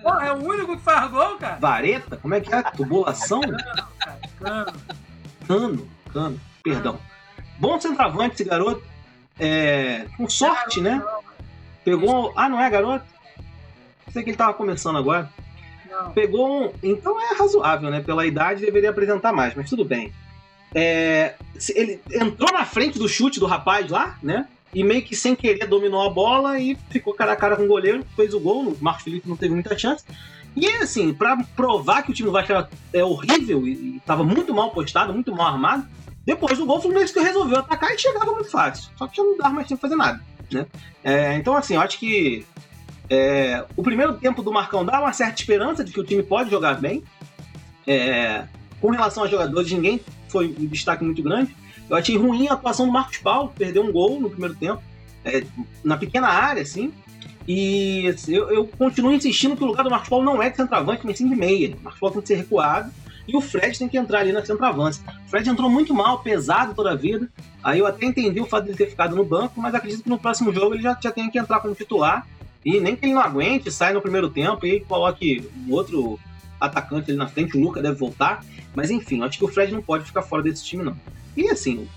[0.02, 1.56] Pô, é o único que faz gol, cara?
[1.56, 2.16] Vareta?
[2.16, 2.62] Como é que é?
[2.62, 3.40] Tubulação?
[4.38, 4.72] Cano.
[5.46, 6.98] Cano, cano, perdão.
[7.58, 8.82] Bom centroavante esse garoto.
[9.38, 11.02] É, com sorte, né?
[11.84, 12.32] Pegou.
[12.34, 13.04] Ah, não é garoto?
[14.12, 15.30] Sei que ele tava começando agora.
[16.14, 16.72] Pegou um.
[16.82, 18.00] Então é razoável, né?
[18.00, 20.12] Pela idade deveria apresentar mais, mas tudo bem.
[20.74, 21.34] É,
[21.74, 24.48] ele entrou na frente do chute do rapaz lá, né?
[24.74, 27.68] E meio que sem querer dominou a bola e ficou cara a cara com o
[27.68, 28.70] goleiro, fez o gol.
[28.70, 30.04] O Marcos Felipe não teve muita chance.
[30.56, 32.52] E assim, para provar que o time do Vasco
[32.92, 35.86] é horrível e estava muito mal postado, muito mal armado,
[36.24, 38.90] depois do gol o Fluminense resolveu atacar e chegava muito fácil.
[38.96, 40.20] Só que já não dava mais tempo fazer nada.
[40.52, 40.66] Né?
[41.02, 42.44] É, então, assim, eu acho que
[43.08, 46.50] é, o primeiro tempo do Marcão dá uma certa esperança de que o time pode
[46.50, 47.02] jogar bem.
[47.86, 48.44] É,
[48.80, 51.54] com relação aos jogadores, ninguém foi um destaque muito grande.
[51.88, 54.82] Eu achei ruim a atuação do Marcos Paulo, perdeu um gol no primeiro tempo,
[55.24, 55.44] é,
[55.82, 56.92] na pequena área, assim.
[57.46, 60.56] E assim, eu, eu, continuo insistindo que o lugar do Marcos Paulo não é de
[60.56, 61.76] centroavante, mas sim de meia.
[61.76, 62.90] O Marcos Paulo tem que ser recuado
[63.26, 65.00] e o Fred tem que entrar ali na centroavance.
[65.26, 67.28] O Fred entrou muito mal, pesado toda a vida.
[67.62, 70.10] Aí eu até entendi o fato de ele ter ficado no banco, mas acredito que
[70.10, 72.26] no próximo jogo ele já, já tem que entrar como titular
[72.64, 76.18] e nem que ele não aguente, sai no primeiro tempo e coloque um outro
[76.60, 78.44] atacante ali na frente, o Luca deve voltar.
[78.74, 80.96] Mas enfim, acho que o Fred não pode ficar fora desse time, não.
[81.36, 81.88] E assim,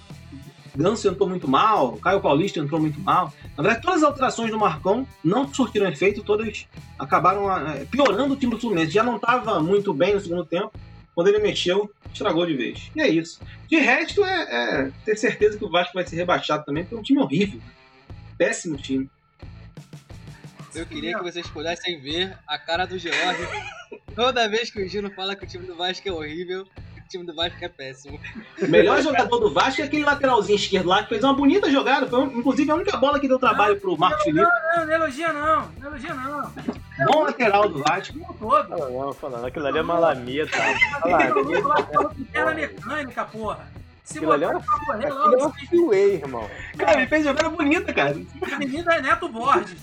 [0.78, 3.34] Ganso entrou muito mal, Caio Paulista entrou muito mal.
[3.56, 6.68] Na verdade, todas as alterações do Marcão não surtiram efeito, todas
[7.00, 8.92] acabaram é, piorando o time do Fluminense.
[8.92, 10.72] Já não estava muito bem no segundo tempo.
[11.18, 12.92] Quando ele mexeu, estragou de vez.
[12.96, 13.42] E é isso.
[13.68, 17.00] De resto, é, é ter certeza que o Vasco vai ser rebaixado também, porque é
[17.00, 17.60] um time horrível.
[18.38, 19.10] Péssimo time.
[20.76, 23.42] Eu queria que vocês pudessem ver a cara do George
[24.14, 26.68] toda vez que o Gino fala que o time do Vasco é horrível.
[27.08, 28.20] O time do Vasco é péssimo.
[28.62, 32.06] O melhor jogador do Vasco é aquele lateralzinho esquerdo lá que fez uma bonita jogada.
[32.06, 34.42] Foi, inclusive, a única bola que deu trabalho não, pro Marcos Felipe.
[34.42, 35.72] Não, não, não elogia não.
[35.80, 36.52] Não elogia não.
[37.06, 38.36] Bom lateral do Vasco.
[38.38, 38.68] Todo.
[38.68, 39.46] Não, não, falando.
[39.46, 40.58] Aquilo ali é malameta.
[42.34, 43.72] Perna mecânica, porra.
[44.04, 46.50] Se Aquilo é um, correr, logo, é um freeway, irmão.
[46.78, 48.18] Cara, ele fez jogada bonita, cara.
[48.52, 49.80] A menina é Neto Borges.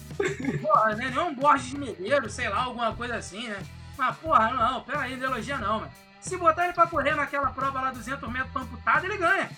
[0.60, 1.10] Porra, né?
[1.14, 3.62] Não é um Borges de Medeiros, sei lá, alguma coisa assim, né?
[3.96, 6.03] Mas, porra, não, pera aí, não elogia não, mano.
[6.24, 9.50] Se botar ele pra correr naquela prova lá, 200 metros amputado, ele ganha.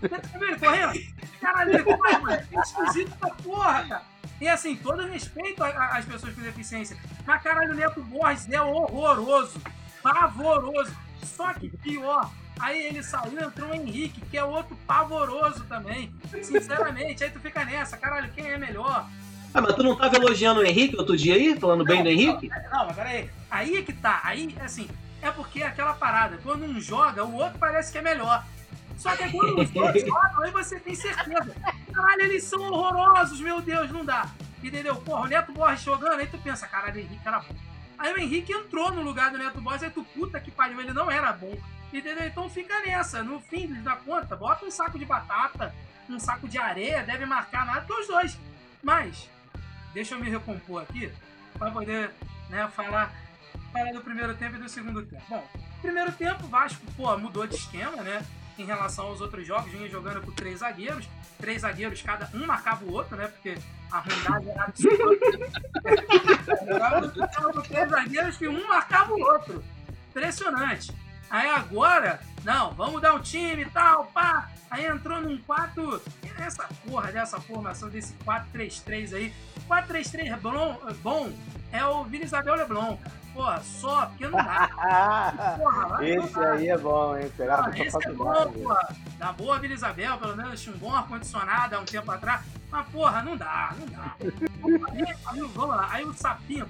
[0.00, 0.92] Você viu ele correndo?
[1.40, 2.32] Caralho, ele corre, mano.
[2.32, 4.02] É esquisito pra porra, cara.
[4.38, 6.96] E assim, todo respeito às pessoas com deficiência.
[7.26, 9.60] Mas caralho, o Neto Borges é horroroso.
[10.02, 10.94] Pavoroso.
[11.22, 12.30] Só que pior,
[12.60, 16.12] Aí ele saiu, entrou o Henrique, que é outro pavoroso também.
[16.42, 19.08] Sinceramente, aí tu fica nessa, caralho, quem é melhor?
[19.54, 21.58] Ah, mas tu não tava elogiando o Henrique outro dia aí?
[21.58, 22.48] Falando não, bem do Henrique?
[22.48, 23.30] Não, não, mas peraí.
[23.50, 24.20] Aí é que tá.
[24.22, 24.86] Aí, assim,
[25.22, 26.38] é porque é aquela parada.
[26.42, 28.44] Quando um joga, o outro parece que é melhor.
[28.96, 31.54] Só que quando os dois jogam, aí você tem certeza.
[31.92, 34.30] Caralho, eles são horrorosos, meu Deus, não dá.
[34.62, 34.96] Entendeu?
[34.96, 37.54] Porra, o Neto Borges jogando, aí tu pensa, caralho, o Henrique era bom.
[37.98, 40.92] Aí o Henrique entrou no lugar do Neto Borges, aí tu, puta que pariu, ele
[40.92, 41.56] não era bom.
[41.92, 42.26] Entendeu?
[42.26, 43.22] Então fica nessa.
[43.22, 45.74] No fim da conta, bota um saco de batata,
[46.08, 48.38] um saco de areia, deve marcar nada dos dois.
[48.82, 49.28] Mas,
[49.92, 51.10] deixa eu me recompor aqui,
[51.58, 52.10] para poder
[52.48, 53.12] né, falar,
[53.72, 55.22] falar do primeiro tempo e do segundo tempo.
[55.28, 55.46] Bom,
[55.80, 58.24] primeiro tempo, o Vasco pô, mudou de esquema, né?
[58.58, 61.08] Em relação aos outros jogos, vinha jogando com três zagueiros.
[61.38, 63.26] Três zagueiros, cada um marcava o outro, né?
[63.28, 63.56] Porque
[63.90, 65.04] a ruindade era absurda.
[66.66, 69.64] jogava com três zagueiros que um marcava o outro.
[70.10, 70.92] Impressionante.
[71.30, 74.50] Aí agora Não, vamos mudar o time e tal, pá.
[74.70, 76.02] Aí entrou num 4.
[76.38, 79.34] Essa porra dessa formação, desse 4-3-3 aí.
[79.68, 81.32] 4-3-3 bom, bom
[81.72, 83.19] é o Vila Isabel Leblon, cara.
[83.32, 84.68] Porra, só, porque não dá.
[85.58, 86.52] Porra, Esse não dá.
[86.52, 87.32] aí é bom, hein?
[87.36, 88.96] Pegava Ah, pra esse é bom, porra.
[89.18, 92.42] Da boa Vila Isabel, pelo menos tinha um bom ar-condicionado há um tempo atrás.
[92.70, 94.14] Mas, porra, não dá, não dá.
[94.92, 96.68] Aí, aí, vamos lá, aí o Sapinto.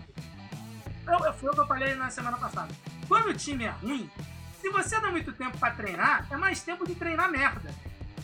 [1.07, 2.73] Eu, foi o que eu falei na semana passada.
[3.09, 4.09] Quando o time é ruim,
[4.61, 7.75] se você dá muito tempo pra treinar, é mais tempo de treinar merda.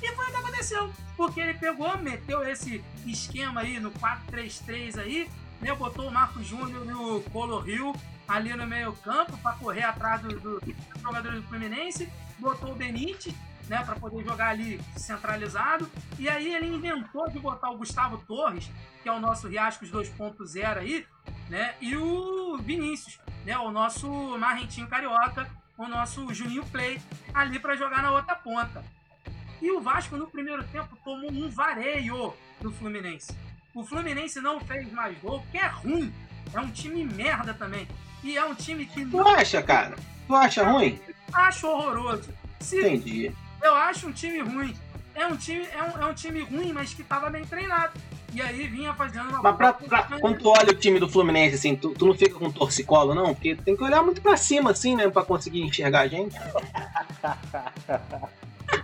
[0.00, 0.92] E foi o que aconteceu.
[1.16, 5.28] Porque ele pegou, meteu esse esquema aí no 4-3-3 aí,
[5.60, 5.74] né?
[5.74, 7.94] Botou o Marcos Júnior e o Colo Rio
[8.26, 12.10] ali no meio campo para correr atrás do, do, dos jogadores do Fluminense.
[12.38, 13.34] Botou o Benítez,
[13.68, 13.82] né?
[13.84, 15.90] Para poder jogar ali centralizado.
[16.18, 18.70] E aí ele inventou de botar o Gustavo Torres,
[19.02, 21.06] que é o nosso Riascos 2.0 aí,
[21.48, 21.74] né?
[21.80, 23.56] E o Vinícius, né?
[23.58, 27.00] O nosso Marrentinho Carioca, o nosso Juninho Play,
[27.32, 28.84] ali para jogar na outra ponta.
[29.60, 33.45] E o Vasco no primeiro tempo tomou um vareio do Fluminense.
[33.76, 36.10] O Fluminense não fez mais gol, porque é ruim.
[36.54, 37.86] É um time merda também.
[38.24, 39.94] E é um time que Tu acha, cara?
[40.26, 40.98] Tu acha ruim?
[41.30, 42.30] acho horroroso.
[42.58, 43.30] Se Entendi.
[43.62, 44.74] eu acho um time ruim.
[45.14, 47.92] É um time, é um, é um time ruim, mas que tava bem treinado.
[48.32, 51.56] E aí vinha fazendo uma Mas pra, pra- quando tu olha o time do Fluminense,
[51.56, 53.34] assim, tu, tu não fica com torcicolo, não?
[53.34, 55.08] Porque tem que olhar muito pra cima, assim, né?
[55.10, 56.34] Pra conseguir enxergar a gente.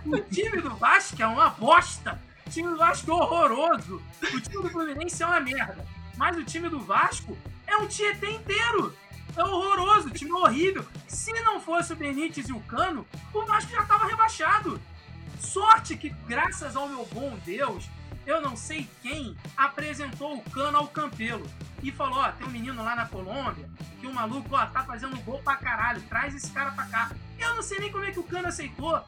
[0.05, 2.17] O time do Vasco é uma bosta.
[2.53, 3.99] Time do Vasco é horroroso.
[4.21, 5.83] O time do Fluminense é uma merda.
[6.15, 7.35] Mas o time do Vasco
[7.65, 8.95] é um Tietê inteiro.
[9.35, 10.85] É horroroso, time é horrível.
[11.07, 14.79] Se não fosse o Benítez e o Cano, o Vasco já estava rebaixado.
[15.39, 17.89] Sorte que, graças ao meu bom Deus,
[18.23, 21.49] eu não sei quem apresentou o Cano ao Campelo.
[21.81, 23.67] E falou, ó, tem um menino lá na Colômbia,
[23.99, 27.11] que o maluco, ó, tá fazendo gol pra caralho, traz esse cara pra cá.
[27.39, 29.03] Eu não sei nem como é que o Cano aceitou.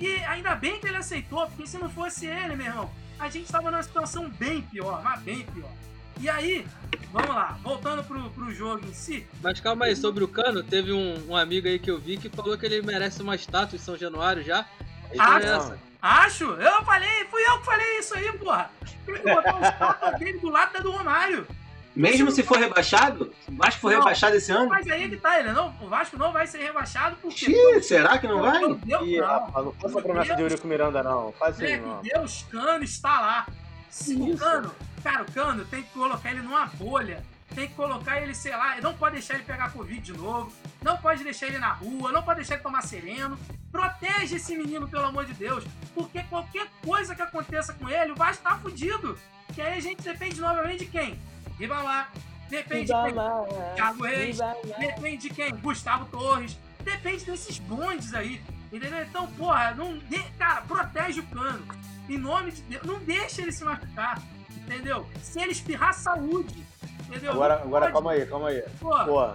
[0.00, 3.50] E ainda bem que ele aceitou, porque se não fosse ele, meu irmão, a gente
[3.50, 5.70] tava numa situação bem pior, mas bem pior.
[6.18, 6.66] E aí,
[7.12, 9.26] vamos lá, voltando pro, pro jogo em si.
[9.42, 12.28] Mas calma aí, sobre o Cano, teve um, um amigo aí que eu vi que
[12.28, 14.66] falou que ele merece uma estátua em São Januário já.
[15.12, 15.78] Então é essa.
[16.02, 18.70] Acho, eu falei, fui eu que falei isso aí, porra.
[19.04, 21.46] Tem que botar o estátua dele do lado da do Romário.
[21.94, 23.98] Mesmo se for rebaixado, o Vasco for Não.
[23.98, 24.68] rebaixado esse ano?
[24.68, 27.82] Mas aí é que tá, ele não, o Vasco não vai ser rebaixado porque.
[27.82, 28.60] Será que não vai?
[28.74, 29.26] Deus, Ih, não.
[29.26, 31.32] rapaz, não faça promessa de Eurico Miranda, não.
[31.32, 32.20] Faz isso aí, Moleque, não.
[32.20, 33.46] Deus, Cano está lá.
[33.90, 34.36] Se o.
[34.36, 34.72] Cano,
[35.02, 37.24] cara, o Cano tem que colocar ele numa bolha.
[37.54, 40.52] Tem que colocar ele, sei lá, não pode deixar ele pegar Covid de novo.
[40.82, 43.36] Não pode deixar ele na rua, não pode deixar ele tomar sereno.
[43.72, 45.64] Protege esse menino, pelo amor de Deus.
[45.92, 49.18] Porque qualquer coisa que aconteça com ele, o Vasco tá fudido.
[49.52, 51.18] Que aí a gente depende novamente de quem?
[51.58, 52.08] Ribalá.
[52.48, 53.74] Depende de quem?
[53.76, 54.38] Thiago Reis.
[54.78, 55.54] Depende de quem?
[55.56, 56.58] Gustavo Torres.
[56.82, 58.40] Depende desses bondes aí.
[58.72, 59.02] Entendeu?
[59.02, 60.18] Então, porra, não de...
[60.38, 61.64] cara, protege o cano.
[62.08, 64.20] Em nome de Deus, não deixa ele se machucar.
[64.50, 65.06] Entendeu?
[65.22, 66.64] Se ele espirrar, saúde.
[67.08, 67.32] Entendeu?
[67.32, 67.92] Agora, Não agora pode.
[67.92, 68.62] calma aí, calma aí.
[68.80, 69.04] Porra.
[69.04, 69.28] Pô,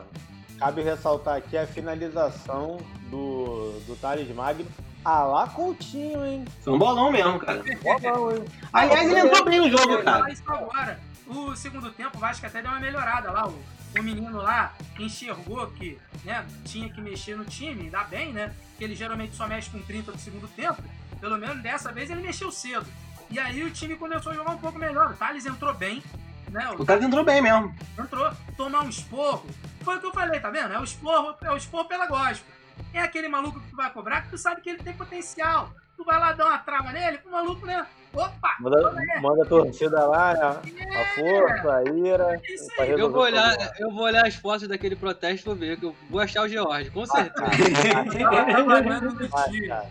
[0.57, 2.77] cabe ressaltar aqui a finalização
[3.09, 4.67] do, do Thales Magno.
[5.03, 6.45] Ah lá, Coutinho, hein?
[6.61, 7.61] Foi um bolão mesmo, cara.
[7.83, 8.43] Bolão, hein?
[8.73, 10.31] Aliás, ele entrou bem no jogo, cara.
[10.31, 10.99] isso agora.
[11.27, 13.47] O segundo tempo, o Vasco até deu uma melhorada lá.
[13.47, 13.63] O,
[13.97, 18.53] o menino lá enxergou que né, tinha que mexer no time, ainda bem, né?
[18.77, 20.83] Que ele geralmente só mexe com 30 do segundo tempo.
[21.19, 22.85] Pelo menos dessa vez ele mexeu cedo.
[23.29, 25.11] E aí o time começou a jogar um pouco melhor.
[25.11, 26.03] O Thales entrou bem.
[26.49, 26.69] Né?
[26.77, 27.75] O cara entrou bem mesmo.
[27.97, 29.45] entrou, tomar um esporro.
[29.81, 30.73] Foi o que eu falei, tá vendo?
[30.73, 32.53] É o esporro, é o esporro pela gospel.
[32.93, 35.73] É aquele maluco que tu vai cobrar que tu sabe que ele tem potencial.
[35.97, 37.85] Tu vai lá dar uma trava nele, o maluco, né?
[38.15, 38.55] Opa!
[38.59, 40.99] Manda, manda a torcida lá, né?
[40.99, 42.41] A força, a ira.
[42.79, 42.93] É.
[42.93, 45.95] Eu vou olhar, eu vou olhar as fotos daquele protesto e vou ver, que eu
[46.09, 47.45] vou achar o George, com certeza.
[49.67, 49.85] Cara.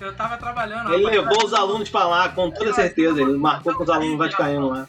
[0.00, 0.92] Eu tava trabalhando.
[0.92, 1.28] Ele rapaz.
[1.28, 3.20] levou os alunos pra lá, com toda certeza.
[3.20, 4.86] Ele marcou com os alunos vascaínos lá.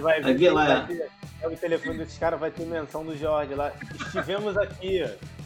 [0.00, 0.80] Vai Vai ver, ver lá, vai é.
[0.86, 3.72] ter- Pega o telefone desses caras, vai ter menção do Jorge lá.
[4.06, 5.02] Estivemos aqui.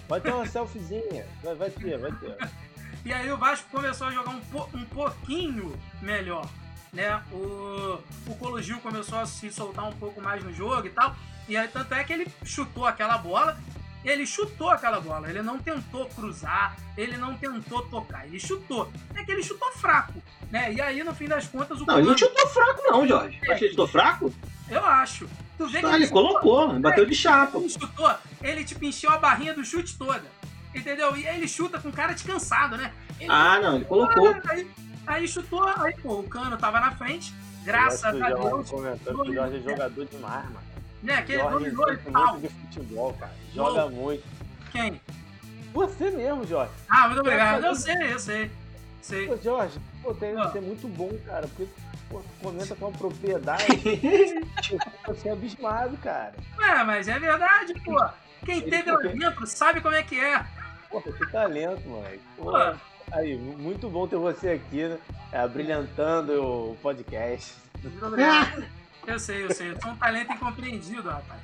[0.09, 1.25] Vai ter uma selfiezinha.
[1.43, 2.37] Vai, vai ter, vai ter.
[3.05, 6.49] E aí o Vasco começou a jogar um, po- um pouquinho melhor,
[6.93, 7.23] né?
[7.31, 11.15] O, o Colo Gil começou a se soltar um pouco mais no jogo e tal.
[11.49, 13.59] E aí tanto é que ele chutou aquela bola,
[14.03, 18.91] ele chutou aquela bola, ele não tentou cruzar, ele não tentou tocar, ele chutou.
[19.15, 20.15] É que ele chutou fraco,
[20.51, 20.73] né?
[20.73, 23.39] E aí no fim das contas o Não, ele não chutou fraco, não, Jorge.
[23.51, 24.35] Acho que ele chutou fraco?
[24.71, 25.29] eu acho.
[25.59, 27.59] Tu vê que Ah, ele chutou- colocou, bateu de chapa.
[27.59, 28.11] ele chutou,
[28.43, 30.25] ele tipo encheu a barrinha do chute toda.
[30.75, 31.17] Entendeu?
[31.17, 32.93] E aí ele chuta com cara descansado, né?
[33.21, 34.35] Ele Ah, não, ele colocou.
[34.49, 34.71] Aí,
[35.07, 37.33] aí chutou, aí pô, o Cano tava na frente,
[37.65, 40.61] graças a o Deus, Comentando que o Jorge é jogador demais, mano.
[41.03, 41.23] né?
[41.23, 42.41] Que ele Jorge dominou e tal.
[42.41, 43.33] de futebol, cara.
[43.55, 44.25] Joga muito.
[44.73, 45.01] Quem?
[45.73, 46.73] Você mesmo, Jorge.
[46.89, 47.65] Ah, muito obrigado.
[47.65, 48.51] Eu sei, eu sei.
[49.03, 49.27] sei.
[49.29, 50.49] Pô, Jorge, pô, tem, Ah.
[50.49, 51.67] você é muito bom, cara, porque
[52.11, 53.65] pô, comenta com uma propriedade.
[55.09, 56.35] eu fico abismado, cara.
[56.61, 57.97] É, mas é verdade, pô.
[58.45, 60.45] Quem teve lá dentro sabe como é que é.
[61.03, 62.21] Que talento, moleque.
[63.13, 64.99] Aí, muito bom ter você aqui, né?
[65.31, 67.55] É, brilhantando o podcast.
[67.83, 68.65] Muito obrigado.
[69.07, 69.71] Eu sei, eu sei.
[69.73, 71.41] Eu sou um talento incompreendido, rapaz.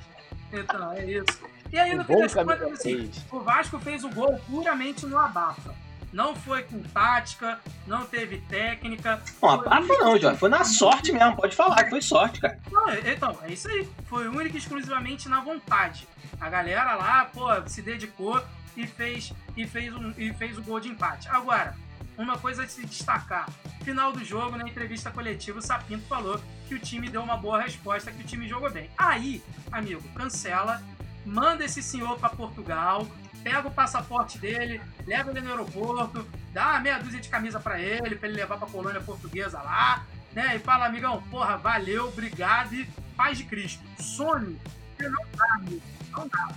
[0.51, 1.39] Então, é isso.
[1.71, 5.73] E aí, no fim das contas, assim, o Vasco fez o gol puramente no abafa.
[6.11, 9.21] Não foi com tática, não teve técnica.
[9.41, 10.37] Não, abafa não, Jorge.
[10.39, 11.37] Foi na sorte mesmo.
[11.37, 12.59] Pode falar que foi sorte, cara.
[12.69, 13.87] Não, é- então, é isso aí.
[14.07, 16.05] Foi única e exclusivamente na vontade.
[16.39, 18.41] A galera lá, pô, se dedicou
[18.75, 21.27] e fez, e fez, um, e fez o gol de empate.
[21.29, 21.75] Agora,
[22.17, 23.49] uma coisa a se destacar.
[23.83, 27.61] Final do jogo, na entrevista coletiva, o Sapinto falou que o time deu uma boa
[27.61, 28.89] resposta, que o time jogou bem.
[28.97, 30.81] Aí, amigo, cancela,
[31.25, 33.07] manda esse senhor pra Portugal,
[33.43, 38.15] pega o passaporte dele, leva ele no aeroporto, dá meia dúzia de camisa pra ele,
[38.15, 40.55] pra ele levar pra colônia portuguesa lá, né?
[40.55, 43.83] E fala, amigão, porra, valeu, obrigado e paz de Cristo.
[43.99, 44.59] Some,
[44.99, 45.81] não dá, amigo,
[46.11, 46.49] não dá.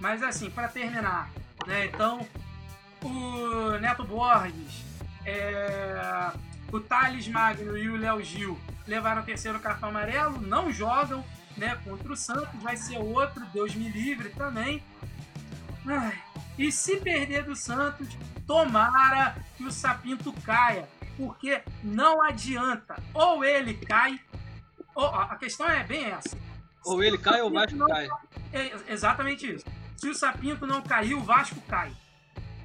[0.00, 1.30] Mas assim, pra terminar,
[1.66, 1.86] né?
[1.86, 2.26] Então,
[3.02, 4.82] o Neto Borges,
[5.26, 6.32] é,
[6.72, 11.24] o Thales Magno e o Léo Gil levaram o terceiro cartão amarelo, não jogam
[11.56, 14.82] né, contra o Santos, vai ser outro, Deus me livre também.
[15.86, 16.18] Ai,
[16.58, 18.08] e se perder do Santos,
[18.46, 22.96] tomara que o Sapinto caia, porque não adianta.
[23.12, 24.18] Ou ele cai,
[24.94, 26.36] ou, a questão é bem essa.
[26.84, 28.08] Ou ele cai ou o Vasco cai.
[28.52, 29.64] É exatamente isso.
[30.00, 31.92] Se o Sapinto não cair, o Vasco cai.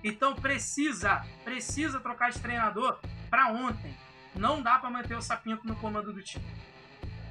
[0.02, 2.98] Então precisa, precisa trocar de treinador
[3.30, 3.94] para ontem.
[4.34, 6.46] Não dá para manter o Sapinto no comando do time.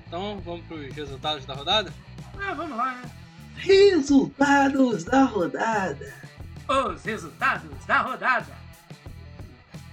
[0.07, 1.91] Então vamos pros resultados da rodada?
[2.39, 3.11] É, vamos lá, né?
[3.57, 6.15] Resultados da rodada.
[6.69, 8.53] Os resultados da rodada.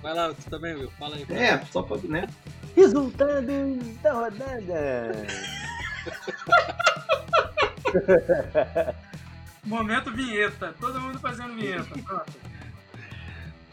[0.02, 0.92] Vai lá, tu também, Will.
[1.00, 1.26] Fala aí.
[1.30, 2.28] É, só pra, né?
[2.76, 5.26] Resultados da rodada.
[9.64, 10.74] Momento vinheta.
[10.80, 11.84] Todo mundo fazendo vinheta.
[12.04, 12.32] Pronto.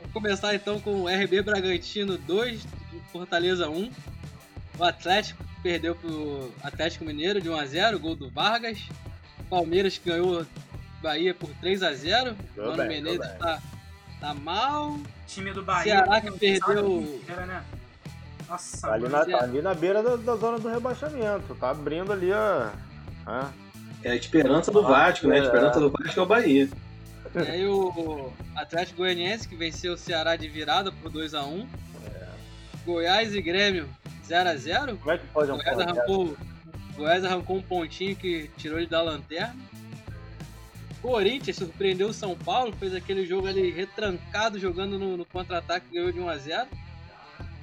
[0.00, 2.66] Vamos começar então com o RB Bragantino 2,
[3.12, 3.90] Fortaleza 1.
[4.78, 8.78] O Atlético perdeu pro Atlético Mineiro de 1x0, gol do Vargas.
[9.50, 10.46] Palmeiras que ganhou
[11.02, 12.34] Bahia por 3x0.
[12.54, 13.60] Jogou Mano bem, Menezes tá,
[14.20, 14.98] tá mal.
[15.26, 15.84] Time do Bahia.
[15.84, 17.64] Ceará que não perdeu- o era, né?
[18.48, 21.54] Nossa, Tá ali, na, tá ali na beira da, da zona do rebaixamento.
[21.56, 22.72] Tá abrindo ali a.
[23.26, 23.50] a-
[24.02, 25.40] É a esperança do Vasco, né?
[25.40, 26.68] A esperança do Vasco é o Bahia.
[27.34, 31.66] E aí o Atlético Goianiense que venceu o Ceará de virada por 2x1.
[32.86, 33.88] Goiás e Grêmio
[34.26, 34.98] 0x0.
[34.98, 35.90] Como é que pode um Goiás dessa?
[35.90, 36.36] arrancou,
[36.96, 39.56] Goiás arrancou um pontinho que tirou ele da lanterna.
[41.02, 46.10] Corinthians surpreendeu o São Paulo, fez aquele jogo ali retrancado, jogando no, no contra-ataque, ganhou
[46.10, 46.66] de 1x0.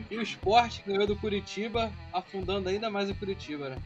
[0.09, 3.77] E o Sport ganhou do Curitiba, afundando ainda mais o Curitiba, né?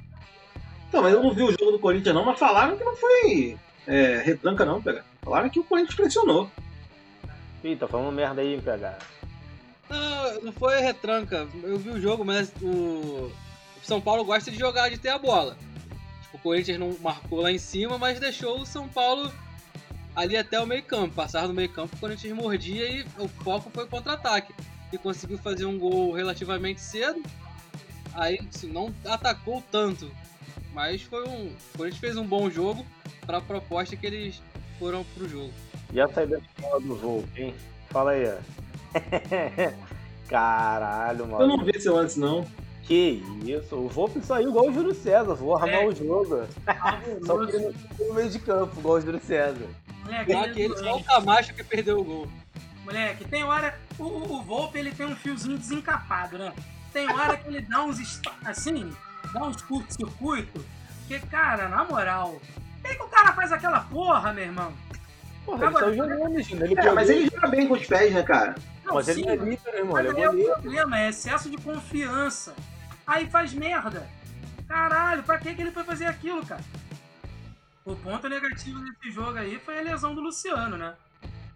[0.90, 3.58] Então, mas eu não vi o jogo do Corinthians não, mas falaram que não foi
[3.90, 5.04] é, retranca não, pega.
[5.22, 6.50] Falaram que o Corinthians pressionou.
[7.64, 9.00] Ih, tá falando merda aí, pegar.
[9.90, 11.48] Não, não foi retranca.
[11.64, 13.32] Eu vi o jogo, mas o, o
[13.82, 15.58] São Paulo gosta de jogar, de ter a bola.
[16.22, 19.32] Tipo, o Corinthians não marcou lá em cima, mas deixou o São Paulo
[20.16, 21.16] ali até o meio campo.
[21.16, 24.54] Passaram no meio campo, o Corinthians mordia e o foco foi contra-ataque.
[24.94, 27.24] E conseguiu fazer um gol relativamente cedo.
[28.14, 30.12] Aí assim, não atacou tanto.
[30.74, 31.48] Mas foi um.
[31.48, 32.86] O Corinthians fez um bom jogo
[33.26, 34.42] para a proposta que eles
[34.78, 35.52] foram pro jogo.
[35.92, 37.56] E a saída de bola do Volpe, hein?
[37.90, 38.38] Fala aí, ó.
[40.30, 41.44] Caralho, mano.
[41.44, 42.46] Eu não vi esse lance não.
[42.84, 45.88] Que isso, o Volpe saiu igual o Júlio César, vou armar É.
[45.88, 46.48] o jogo.
[47.26, 49.68] Só que ele não ficou no meio de campo, igual o Júlio César.
[50.04, 51.04] Moleque, ele que é ele só o.
[51.04, 52.28] Camacho que perdeu o gol.
[52.84, 53.78] Moleque, tem hora.
[54.00, 56.52] O, o, o Volpe ele tem um fiozinho desencapado, né?
[56.92, 58.20] Tem hora que ele dá uns.
[58.44, 58.92] Assim,
[59.34, 60.64] dá uns curto-circuito.
[61.08, 62.40] Porque, cara, na moral.
[62.82, 64.74] Por que, o cara faz aquela porra, meu irmão?
[65.46, 66.66] Porra, ele jogando, Gino.
[66.66, 68.56] Ele É, mas ele joga bem com os pés, né, cara?
[68.86, 71.10] Não, Mas ele sim, não é líder, irmão, mas ele é é o problema, é
[71.10, 72.56] excesso de confiança.
[73.06, 74.08] Aí faz merda.
[74.68, 76.62] Caralho, pra que, que ele foi fazer aquilo, cara?
[77.86, 80.94] O ponto negativo desse jogo aí foi a lesão do Luciano, né?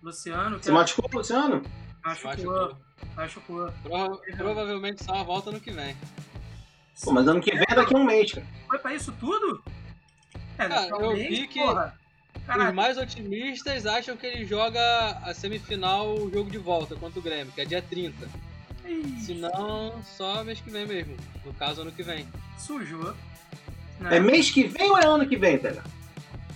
[0.02, 1.62] Luciano, que Se machucou, Luciano?
[2.04, 2.78] machucou, Machucou.
[3.16, 3.72] machucou.
[3.84, 5.95] Prova- provavelmente só a volta no que vem.
[7.02, 8.46] Pô, mas ano que vem é daqui a um mês, cara.
[8.68, 9.64] Foi pra isso tudo?
[10.58, 11.98] É, Cara, daqui a um eu mês, vi que porra.
[12.68, 14.82] Os mais otimistas acham que ele joga
[15.24, 18.28] a semifinal, o jogo de volta contra o Grêmio, que é dia 30.
[18.86, 21.16] ih, Se não, só mês que vem mesmo.
[21.46, 22.28] No caso, ano que vem.
[22.58, 23.14] sujou.
[24.00, 24.18] Né?
[24.18, 25.84] É mês que vem ou é ano que vem, pega?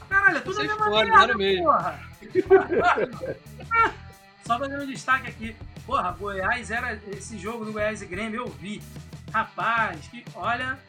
[0.10, 1.64] Caralho, é tudo a Vocês mesma foram, merda, mesmo.
[1.66, 2.00] porra.
[4.46, 5.56] Só fazendo um destaque aqui.
[5.86, 7.00] Porra, Goiás era.
[7.08, 8.82] Esse jogo do Goiás e Grêmio eu vi.
[9.34, 10.80] Rapaz, que olha,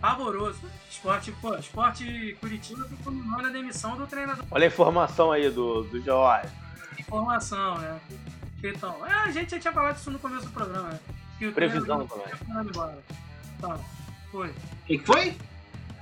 [0.00, 0.60] pavoroso.
[0.90, 4.44] Esporte, pô, esporte Curitiba que culminou na demissão do treinador.
[4.50, 6.48] Olha a informação aí do, do Jorge.
[6.98, 8.00] Informação, né?
[8.62, 11.00] Então, é, a gente já tinha falado isso no começo do programa, né?
[11.38, 12.26] Que o Previsão também.
[13.56, 13.84] Então,
[14.30, 14.48] foi.
[14.48, 14.54] O
[14.86, 15.36] que que foi?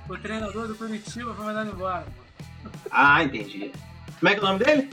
[0.09, 2.05] O treinador do Curitiba foi mandado embora.
[2.91, 3.71] Ah, entendi.
[4.19, 4.89] Como é que é o nome dele?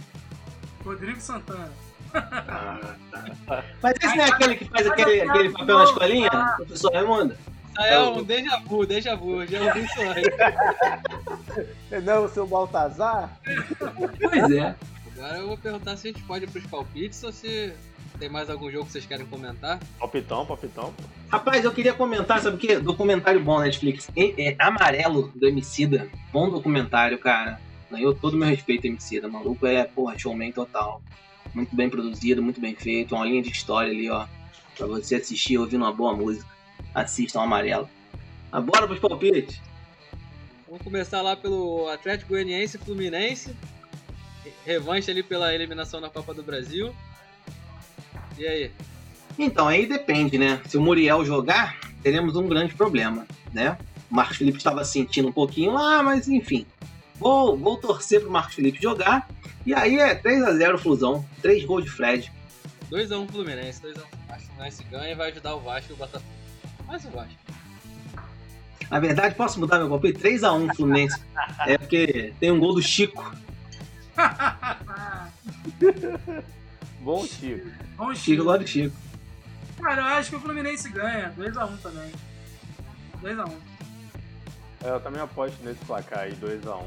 [0.85, 1.73] Rodrigo Santana.
[3.83, 6.31] Mas esse não é aquele que faz aquele, aquele papel na escolinha?
[6.57, 7.35] Professor Raimundo?
[7.79, 9.47] Aí é um déjà vu, déjà vu.
[9.47, 12.01] Já ouvi isso aí.
[12.03, 13.39] Não, o seu Baltazar?
[14.21, 14.75] Pois é.
[15.17, 17.73] Agora eu vou perguntar se a gente pode ir pros palpites ou se
[18.19, 19.79] tem mais algum jogo que vocês querem comentar.
[19.99, 20.95] Palpitão, palpitão.
[21.29, 22.79] Rapaz, eu queria comentar, sabe o quê?
[22.79, 24.09] Documentário bom na Netflix.
[24.17, 26.09] É, é Amarelo, do Emicida.
[26.33, 27.61] Bom documentário, cara.
[27.91, 29.29] Ganhou todo o meu respeito, Emicida.
[29.29, 31.03] Maluco é, porra, showman total.
[31.57, 33.15] Muito bem produzido, muito bem feito.
[33.15, 34.27] Uma linha de história ali, ó.
[34.77, 36.47] Pra você assistir ouvindo uma boa música.
[36.95, 37.89] Assistam Amarelo.
[38.53, 39.59] Ah, bora pros palpites.
[40.69, 43.57] Vamos começar lá pelo Atlético Goianiense e Fluminense.
[44.45, 46.95] Re- Revanche ali pela eliminação na Copa do Brasil.
[48.37, 48.71] E aí?
[49.39, 50.61] Então, aí depende, né?
[50.67, 53.79] Se o Muriel jogar, teremos um grande problema, né?
[54.11, 56.67] O Marcos Felipe estava sentindo um pouquinho lá, mas enfim.
[57.19, 59.29] Vou, vou torcer pro Marcos Felipe jogar.
[59.65, 61.25] E aí é 3x0 Flusão.
[61.43, 62.33] 3 gols de Fred.
[62.91, 64.45] 2x1 Fluminense, 2x1 Vasco.
[64.45, 66.33] O Fluminense ganha e vai ajudar o Vasco e o Botafogo.
[66.87, 67.35] Mais o Vasco.
[68.91, 70.21] Na verdade, posso mudar meu palpite?
[70.21, 71.21] 3x1 Fluminense.
[71.67, 73.35] É porque tem um gol do Chico.
[77.01, 77.67] Bom Chico.
[77.97, 78.45] Bom Chico, eu Chico.
[78.45, 78.97] gosto do Chico.
[79.83, 81.33] Cara, eu acho que o Fluminense ganha.
[81.37, 82.13] 2x1 também.
[83.23, 83.51] 2x1.
[84.87, 86.85] É, Eu também aposto nesse placar aí, 2x1.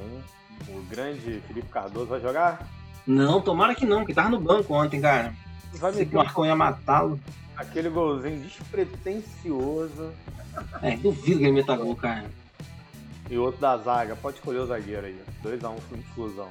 [0.70, 2.66] O grande Felipe Cardoso vai jogar?
[3.06, 5.34] Não, tomara que não, que tava no banco ontem, cara.
[5.74, 7.20] Vai Se meter o Marcão ia matá-lo.
[7.56, 10.12] aquele golzinho despretensioso.
[10.82, 12.26] É, duvido que ele meta gol, cara.
[13.30, 15.20] E o outro da zaga, pode escolher o zagueiro aí.
[15.44, 15.80] 2x1
[16.16, 16.50] Flusão.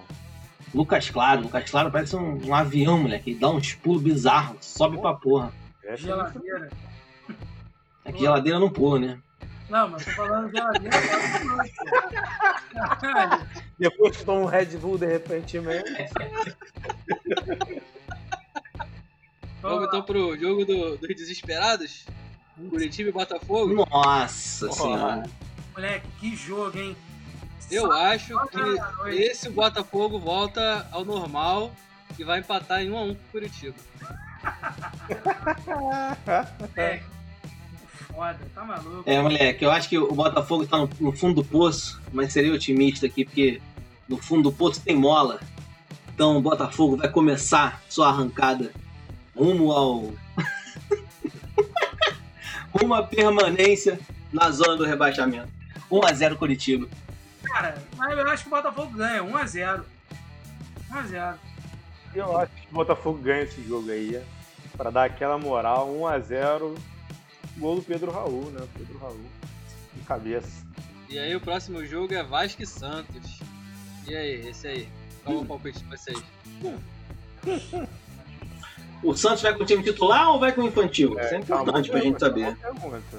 [0.75, 3.31] Lucas Claro, Lucas Claro parece um, um avião, moleque.
[3.31, 5.53] Ele dá uns pulos bizarros, sobe pra porra.
[5.83, 6.71] Essa Geladeira.
[8.05, 9.19] É que geladeira não pula, né?
[9.69, 10.97] Não, mas tô falando geladeira.
[13.01, 13.47] Caralho.
[13.79, 15.85] Depois que toma um Red Bull de repente mesmo.
[19.61, 22.07] Vamos então pro jogo do- dos desesperados?
[22.71, 23.75] Curitiba e Botafogo?
[23.91, 25.29] Nossa senhora.
[25.75, 26.97] Moleque, que jogo, hein?
[27.71, 29.23] Eu acho Só que na noite.
[29.23, 31.71] esse Botafogo volta ao normal
[32.19, 33.77] e vai empatar em 1x1 com o Curitiba.
[36.77, 37.01] É.
[38.19, 39.09] Foda, tá maluco.
[39.09, 42.53] É, moleque, eu acho que o Botafogo tá no, no fundo do poço, mas seria
[42.53, 43.63] otimista aqui, porque
[44.09, 45.39] no fundo do poço tem mola.
[46.13, 48.73] Então o Botafogo vai começar sua arrancada
[49.37, 50.13] rumo ao.
[52.75, 54.01] rumo à permanência
[54.33, 55.53] na zona do rebaixamento.
[55.89, 56.89] 1x0 Curitiba.
[57.45, 59.23] Cara, mas eu acho que o Botafogo ganha.
[59.23, 59.85] 1x0.
[60.91, 61.35] 1x0.
[62.17, 64.21] Eu acho que o Botafogo ganha esse jogo aí.
[64.77, 66.77] Pra dar aquela moral, 1x0.
[67.59, 68.67] Gol do Pedro Raul, né?
[68.77, 69.21] Pedro Raul.
[69.95, 70.67] De cabeça.
[71.09, 73.41] E aí o próximo jogo é Vasco e Santos.
[74.07, 74.89] E aí, esse aí?
[75.25, 76.23] Qual é o palpite de vocês?
[79.03, 81.19] O Santos vai com o time titular ou vai com o infantil?
[81.21, 82.57] Isso é importante pra gente saber.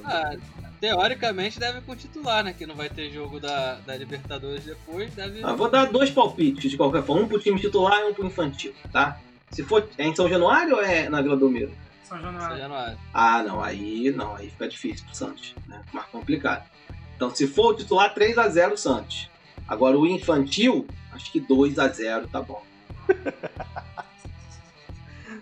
[0.04, 0.36] Ah,
[0.80, 2.54] teoricamente deve com o titular, né?
[2.54, 5.44] Que não vai ter jogo da, da Libertadores depois, deve.
[5.44, 8.26] Ah, vou dar dois palpites de qualquer forma, um pro time titular e um pro
[8.26, 9.20] infantil, tá?
[9.52, 11.72] Se for é em São Januário ou é na Vila Belmiro?
[12.10, 12.98] São São Januário.
[13.14, 15.82] Ah, não, aí não, aí fica difícil pro Santos, né?
[15.94, 16.68] Mais complicado.
[17.16, 19.30] Então, se for o titular, 3x0 Santos.
[19.68, 22.66] Agora o infantil, acho que 2x0 tá bom.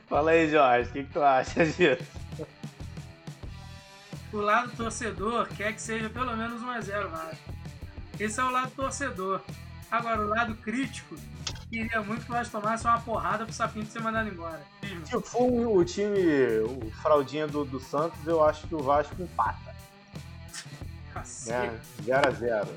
[0.10, 2.04] Fala aí, Jorge, o que, que tu acha disso?
[4.34, 7.54] O lado torcedor quer que seja pelo menos 1x0, Vasco.
[8.20, 9.42] Esse é o lado torcedor.
[9.90, 11.16] Agora, o lado crítico,
[11.70, 14.62] queria muito que o Vasco tomasse uma porrada pro Sapinto ser mandado embora.
[15.08, 16.20] Se for o time,
[16.66, 19.74] o fraldinha do, do Santos, eu acho que o Vasco empata.
[21.46, 21.80] Né?
[22.04, 22.68] 0x0.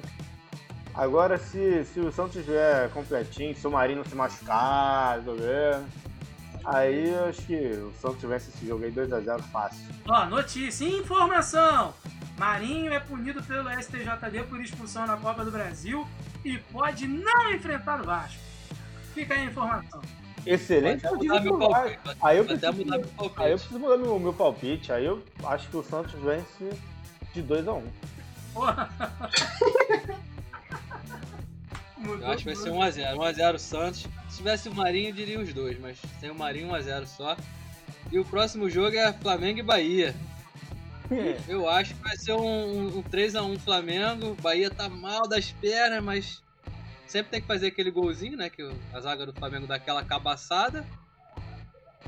[0.94, 7.10] Agora, se, se o Santos estiver completinho, se o Marinho não se machucar, tá aí
[7.10, 9.84] eu acho que o Santos vence esse jogo aí 2x0 fácil.
[10.08, 11.92] Ó, notícia, informação!
[12.38, 16.06] Marinho é punido pelo STJD por expulsão na Copa do Brasil
[16.44, 18.40] e pode não enfrentar o Vasco.
[19.14, 20.00] Fica aí a informação.
[20.46, 21.58] Excelente meu pro Vasco.
[21.58, 22.16] palpite.
[22.22, 23.42] Aí eu preciso, mudar meu palpite.
[23.42, 24.92] aí eu preciso mudar meu, meu palpite.
[24.92, 26.70] Aí eu acho que o Santos vence
[27.32, 27.82] de 2x1.
[28.52, 28.90] Porra.
[32.02, 33.14] Eu acho que vai ser 1x0.
[33.14, 34.06] 1x0 Santos.
[34.28, 37.36] Se tivesse o Marinho, eu diria os dois, mas sem o Marinho, 1x0 só.
[38.10, 40.14] E o próximo jogo é Flamengo e Bahia.
[41.48, 44.36] Eu acho que vai ser um, um 3x1 Flamengo.
[44.40, 46.42] Bahia tá mal das pernas, mas
[47.10, 48.48] sempre tem que fazer aquele golzinho, né?
[48.48, 50.84] Que a zaga do Flamengo dá aquela cabaçada.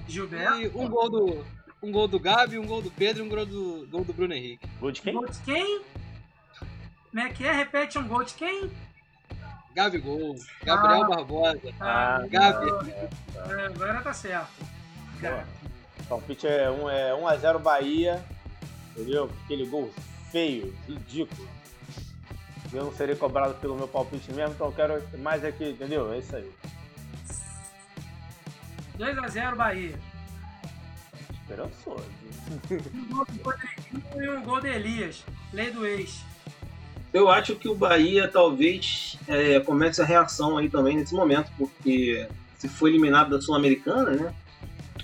[0.08, 0.60] Gilberto.
[0.60, 1.44] E um gol do.
[1.82, 4.32] Um gol do Gabi, um gol do Pedro e um gol do, gol do Bruno
[4.32, 4.68] Henrique.
[4.78, 5.12] Gol de quem?
[5.14, 5.82] Gol de quem?
[7.10, 7.52] Como é que é?
[7.52, 8.70] Repete um gol de quem?
[9.74, 11.08] Gabi Gol, Gabriel Ah.
[11.08, 12.70] Barbosa, Ah, Gabi.
[12.90, 14.48] É, agora tá certo.
[16.00, 18.24] O palpite é 1 é 1x0 Bahia.
[18.92, 19.30] Entendeu?
[19.44, 19.92] Aquele gol
[20.30, 21.48] feio, ridículo.
[22.72, 26.10] Eu não serei cobrado pelo meu palpite mesmo, então eu quero mais aqui, entendeu?
[26.12, 26.50] É isso aí.
[28.98, 29.98] 2x0 Bahia.
[31.42, 32.04] Esperançoso.
[32.94, 35.24] Um gol do Rodriguinho e um gol de Elias.
[35.52, 36.22] Lei do ex.
[37.12, 42.26] Eu acho que o Bahia talvez é, comece a reação aí também nesse momento, porque
[42.58, 44.34] se for eliminado da Sul-Americana, né?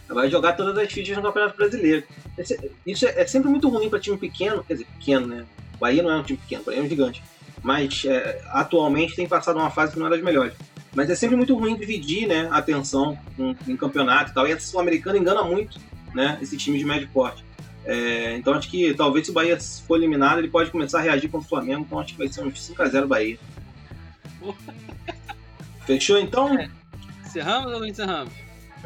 [0.09, 2.07] Vai jogar todas as fichas no Campeonato Brasileiro.
[2.37, 5.47] Esse- Isso é, é sempre muito ruim para time pequeno, quer dizer, pequeno, né?
[5.75, 7.23] O Bahia não é um time pequeno, o Bahia é um gigante.
[7.69, 10.55] Mas é, atualmente tem passado uma fase que não é das melhores.
[10.95, 14.49] Mas é sempre muito ruim dividir né, a atenção em, em campeonato e tal.
[14.49, 15.79] E a Sul-Americana engana muito
[16.15, 17.45] né, esse time de médio porte.
[17.85, 21.29] É, então acho que talvez se o Bahia for eliminado, ele pode começar a reagir
[21.29, 21.83] contra o Flamengo.
[21.83, 23.39] Então acho que vai ser uns 5x0 Bahia.
[25.85, 26.57] Fechou então?
[27.23, 28.33] Encerramos ou não encerramos?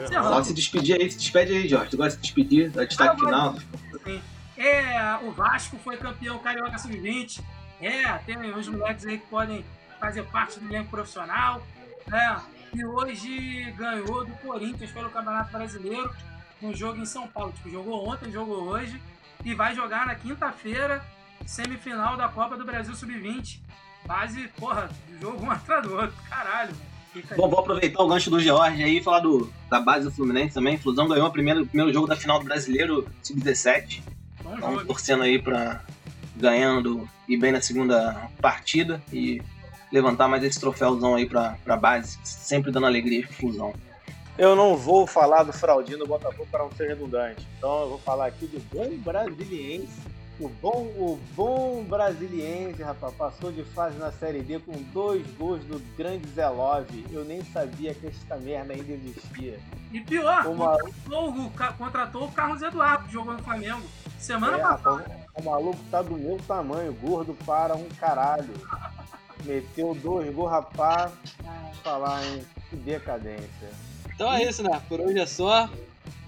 [0.08, 1.90] Só se despedir aí, se despede aí, Jorge.
[1.92, 3.56] Tu gosta de se despedir, dar destaque final?
[4.04, 4.20] Sim.
[4.56, 7.40] É, o Vasco foi campeão carioca sub-20.
[7.82, 9.64] É, tem uns moleques aí que podem
[9.98, 11.62] fazer parte do elenco profissional.
[12.06, 12.40] Né?
[12.74, 16.10] E hoje ganhou do Corinthians pelo Campeonato Brasileiro
[16.60, 17.52] no jogo em São Paulo.
[17.52, 19.00] Tipo, jogou ontem, jogou hoje.
[19.44, 21.04] E vai jogar na quinta-feira,
[21.44, 23.58] semifinal da Copa do Brasil Sub-20.
[24.06, 24.88] Base, porra,
[25.20, 26.14] jogo um atrás do outro.
[26.28, 26.74] Caralho.
[27.36, 30.54] Bom, vou aproveitar o gancho do George aí e falar do, da base do Fluminense
[30.54, 30.78] também.
[30.78, 34.00] Flusão ganhou o primeiro, primeiro jogo da final do Brasileiro Sub-17.
[34.42, 34.86] Bom Então, jogo.
[34.86, 35.82] torcendo aí pra
[36.42, 39.40] ganhando e bem na segunda partida e
[39.90, 42.18] levantar mais esse troféuzão aí pra, pra base.
[42.24, 43.72] Sempre dando alegria pro Flusão.
[44.36, 47.46] Eu não vou falar do Fraldinho do Botafogo para não ser redundante.
[47.58, 50.12] Então eu vou falar aqui do bom brasiliense.
[50.40, 55.62] O bom, o bom brasiliense, rapaz, passou de fase na Série D com dois gols
[55.64, 57.04] do grande Zé Love.
[57.12, 59.60] Eu nem sabia que esta merda ainda existia.
[59.92, 63.82] E pior, O maluco, contratou contratou o Carlos Eduardo, jogou no Flamengo.
[64.18, 65.21] Semana é, passada.
[65.34, 68.52] O maluco tá do meu tamanho, gordo para um caralho.
[69.44, 71.12] Meteu dois gols, rapaz.
[71.82, 72.44] Falar, hein?
[72.70, 73.70] Que decadência.
[74.14, 74.80] Então é isso, né?
[74.88, 75.68] Por hoje é só.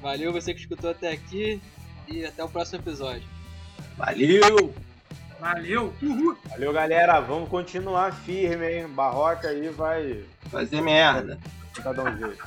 [0.03, 1.61] Valeu você que escutou até aqui
[2.09, 3.29] e até o próximo episódio.
[3.97, 4.75] Valeu!
[5.39, 5.95] Valeu!
[6.03, 6.37] Uhul!
[6.51, 7.21] Valeu, galera.
[7.21, 8.89] Vamos continuar firme, hein?
[8.89, 11.39] Barroca aí vai Fazer merda.
[11.83, 12.45] dar um jeito.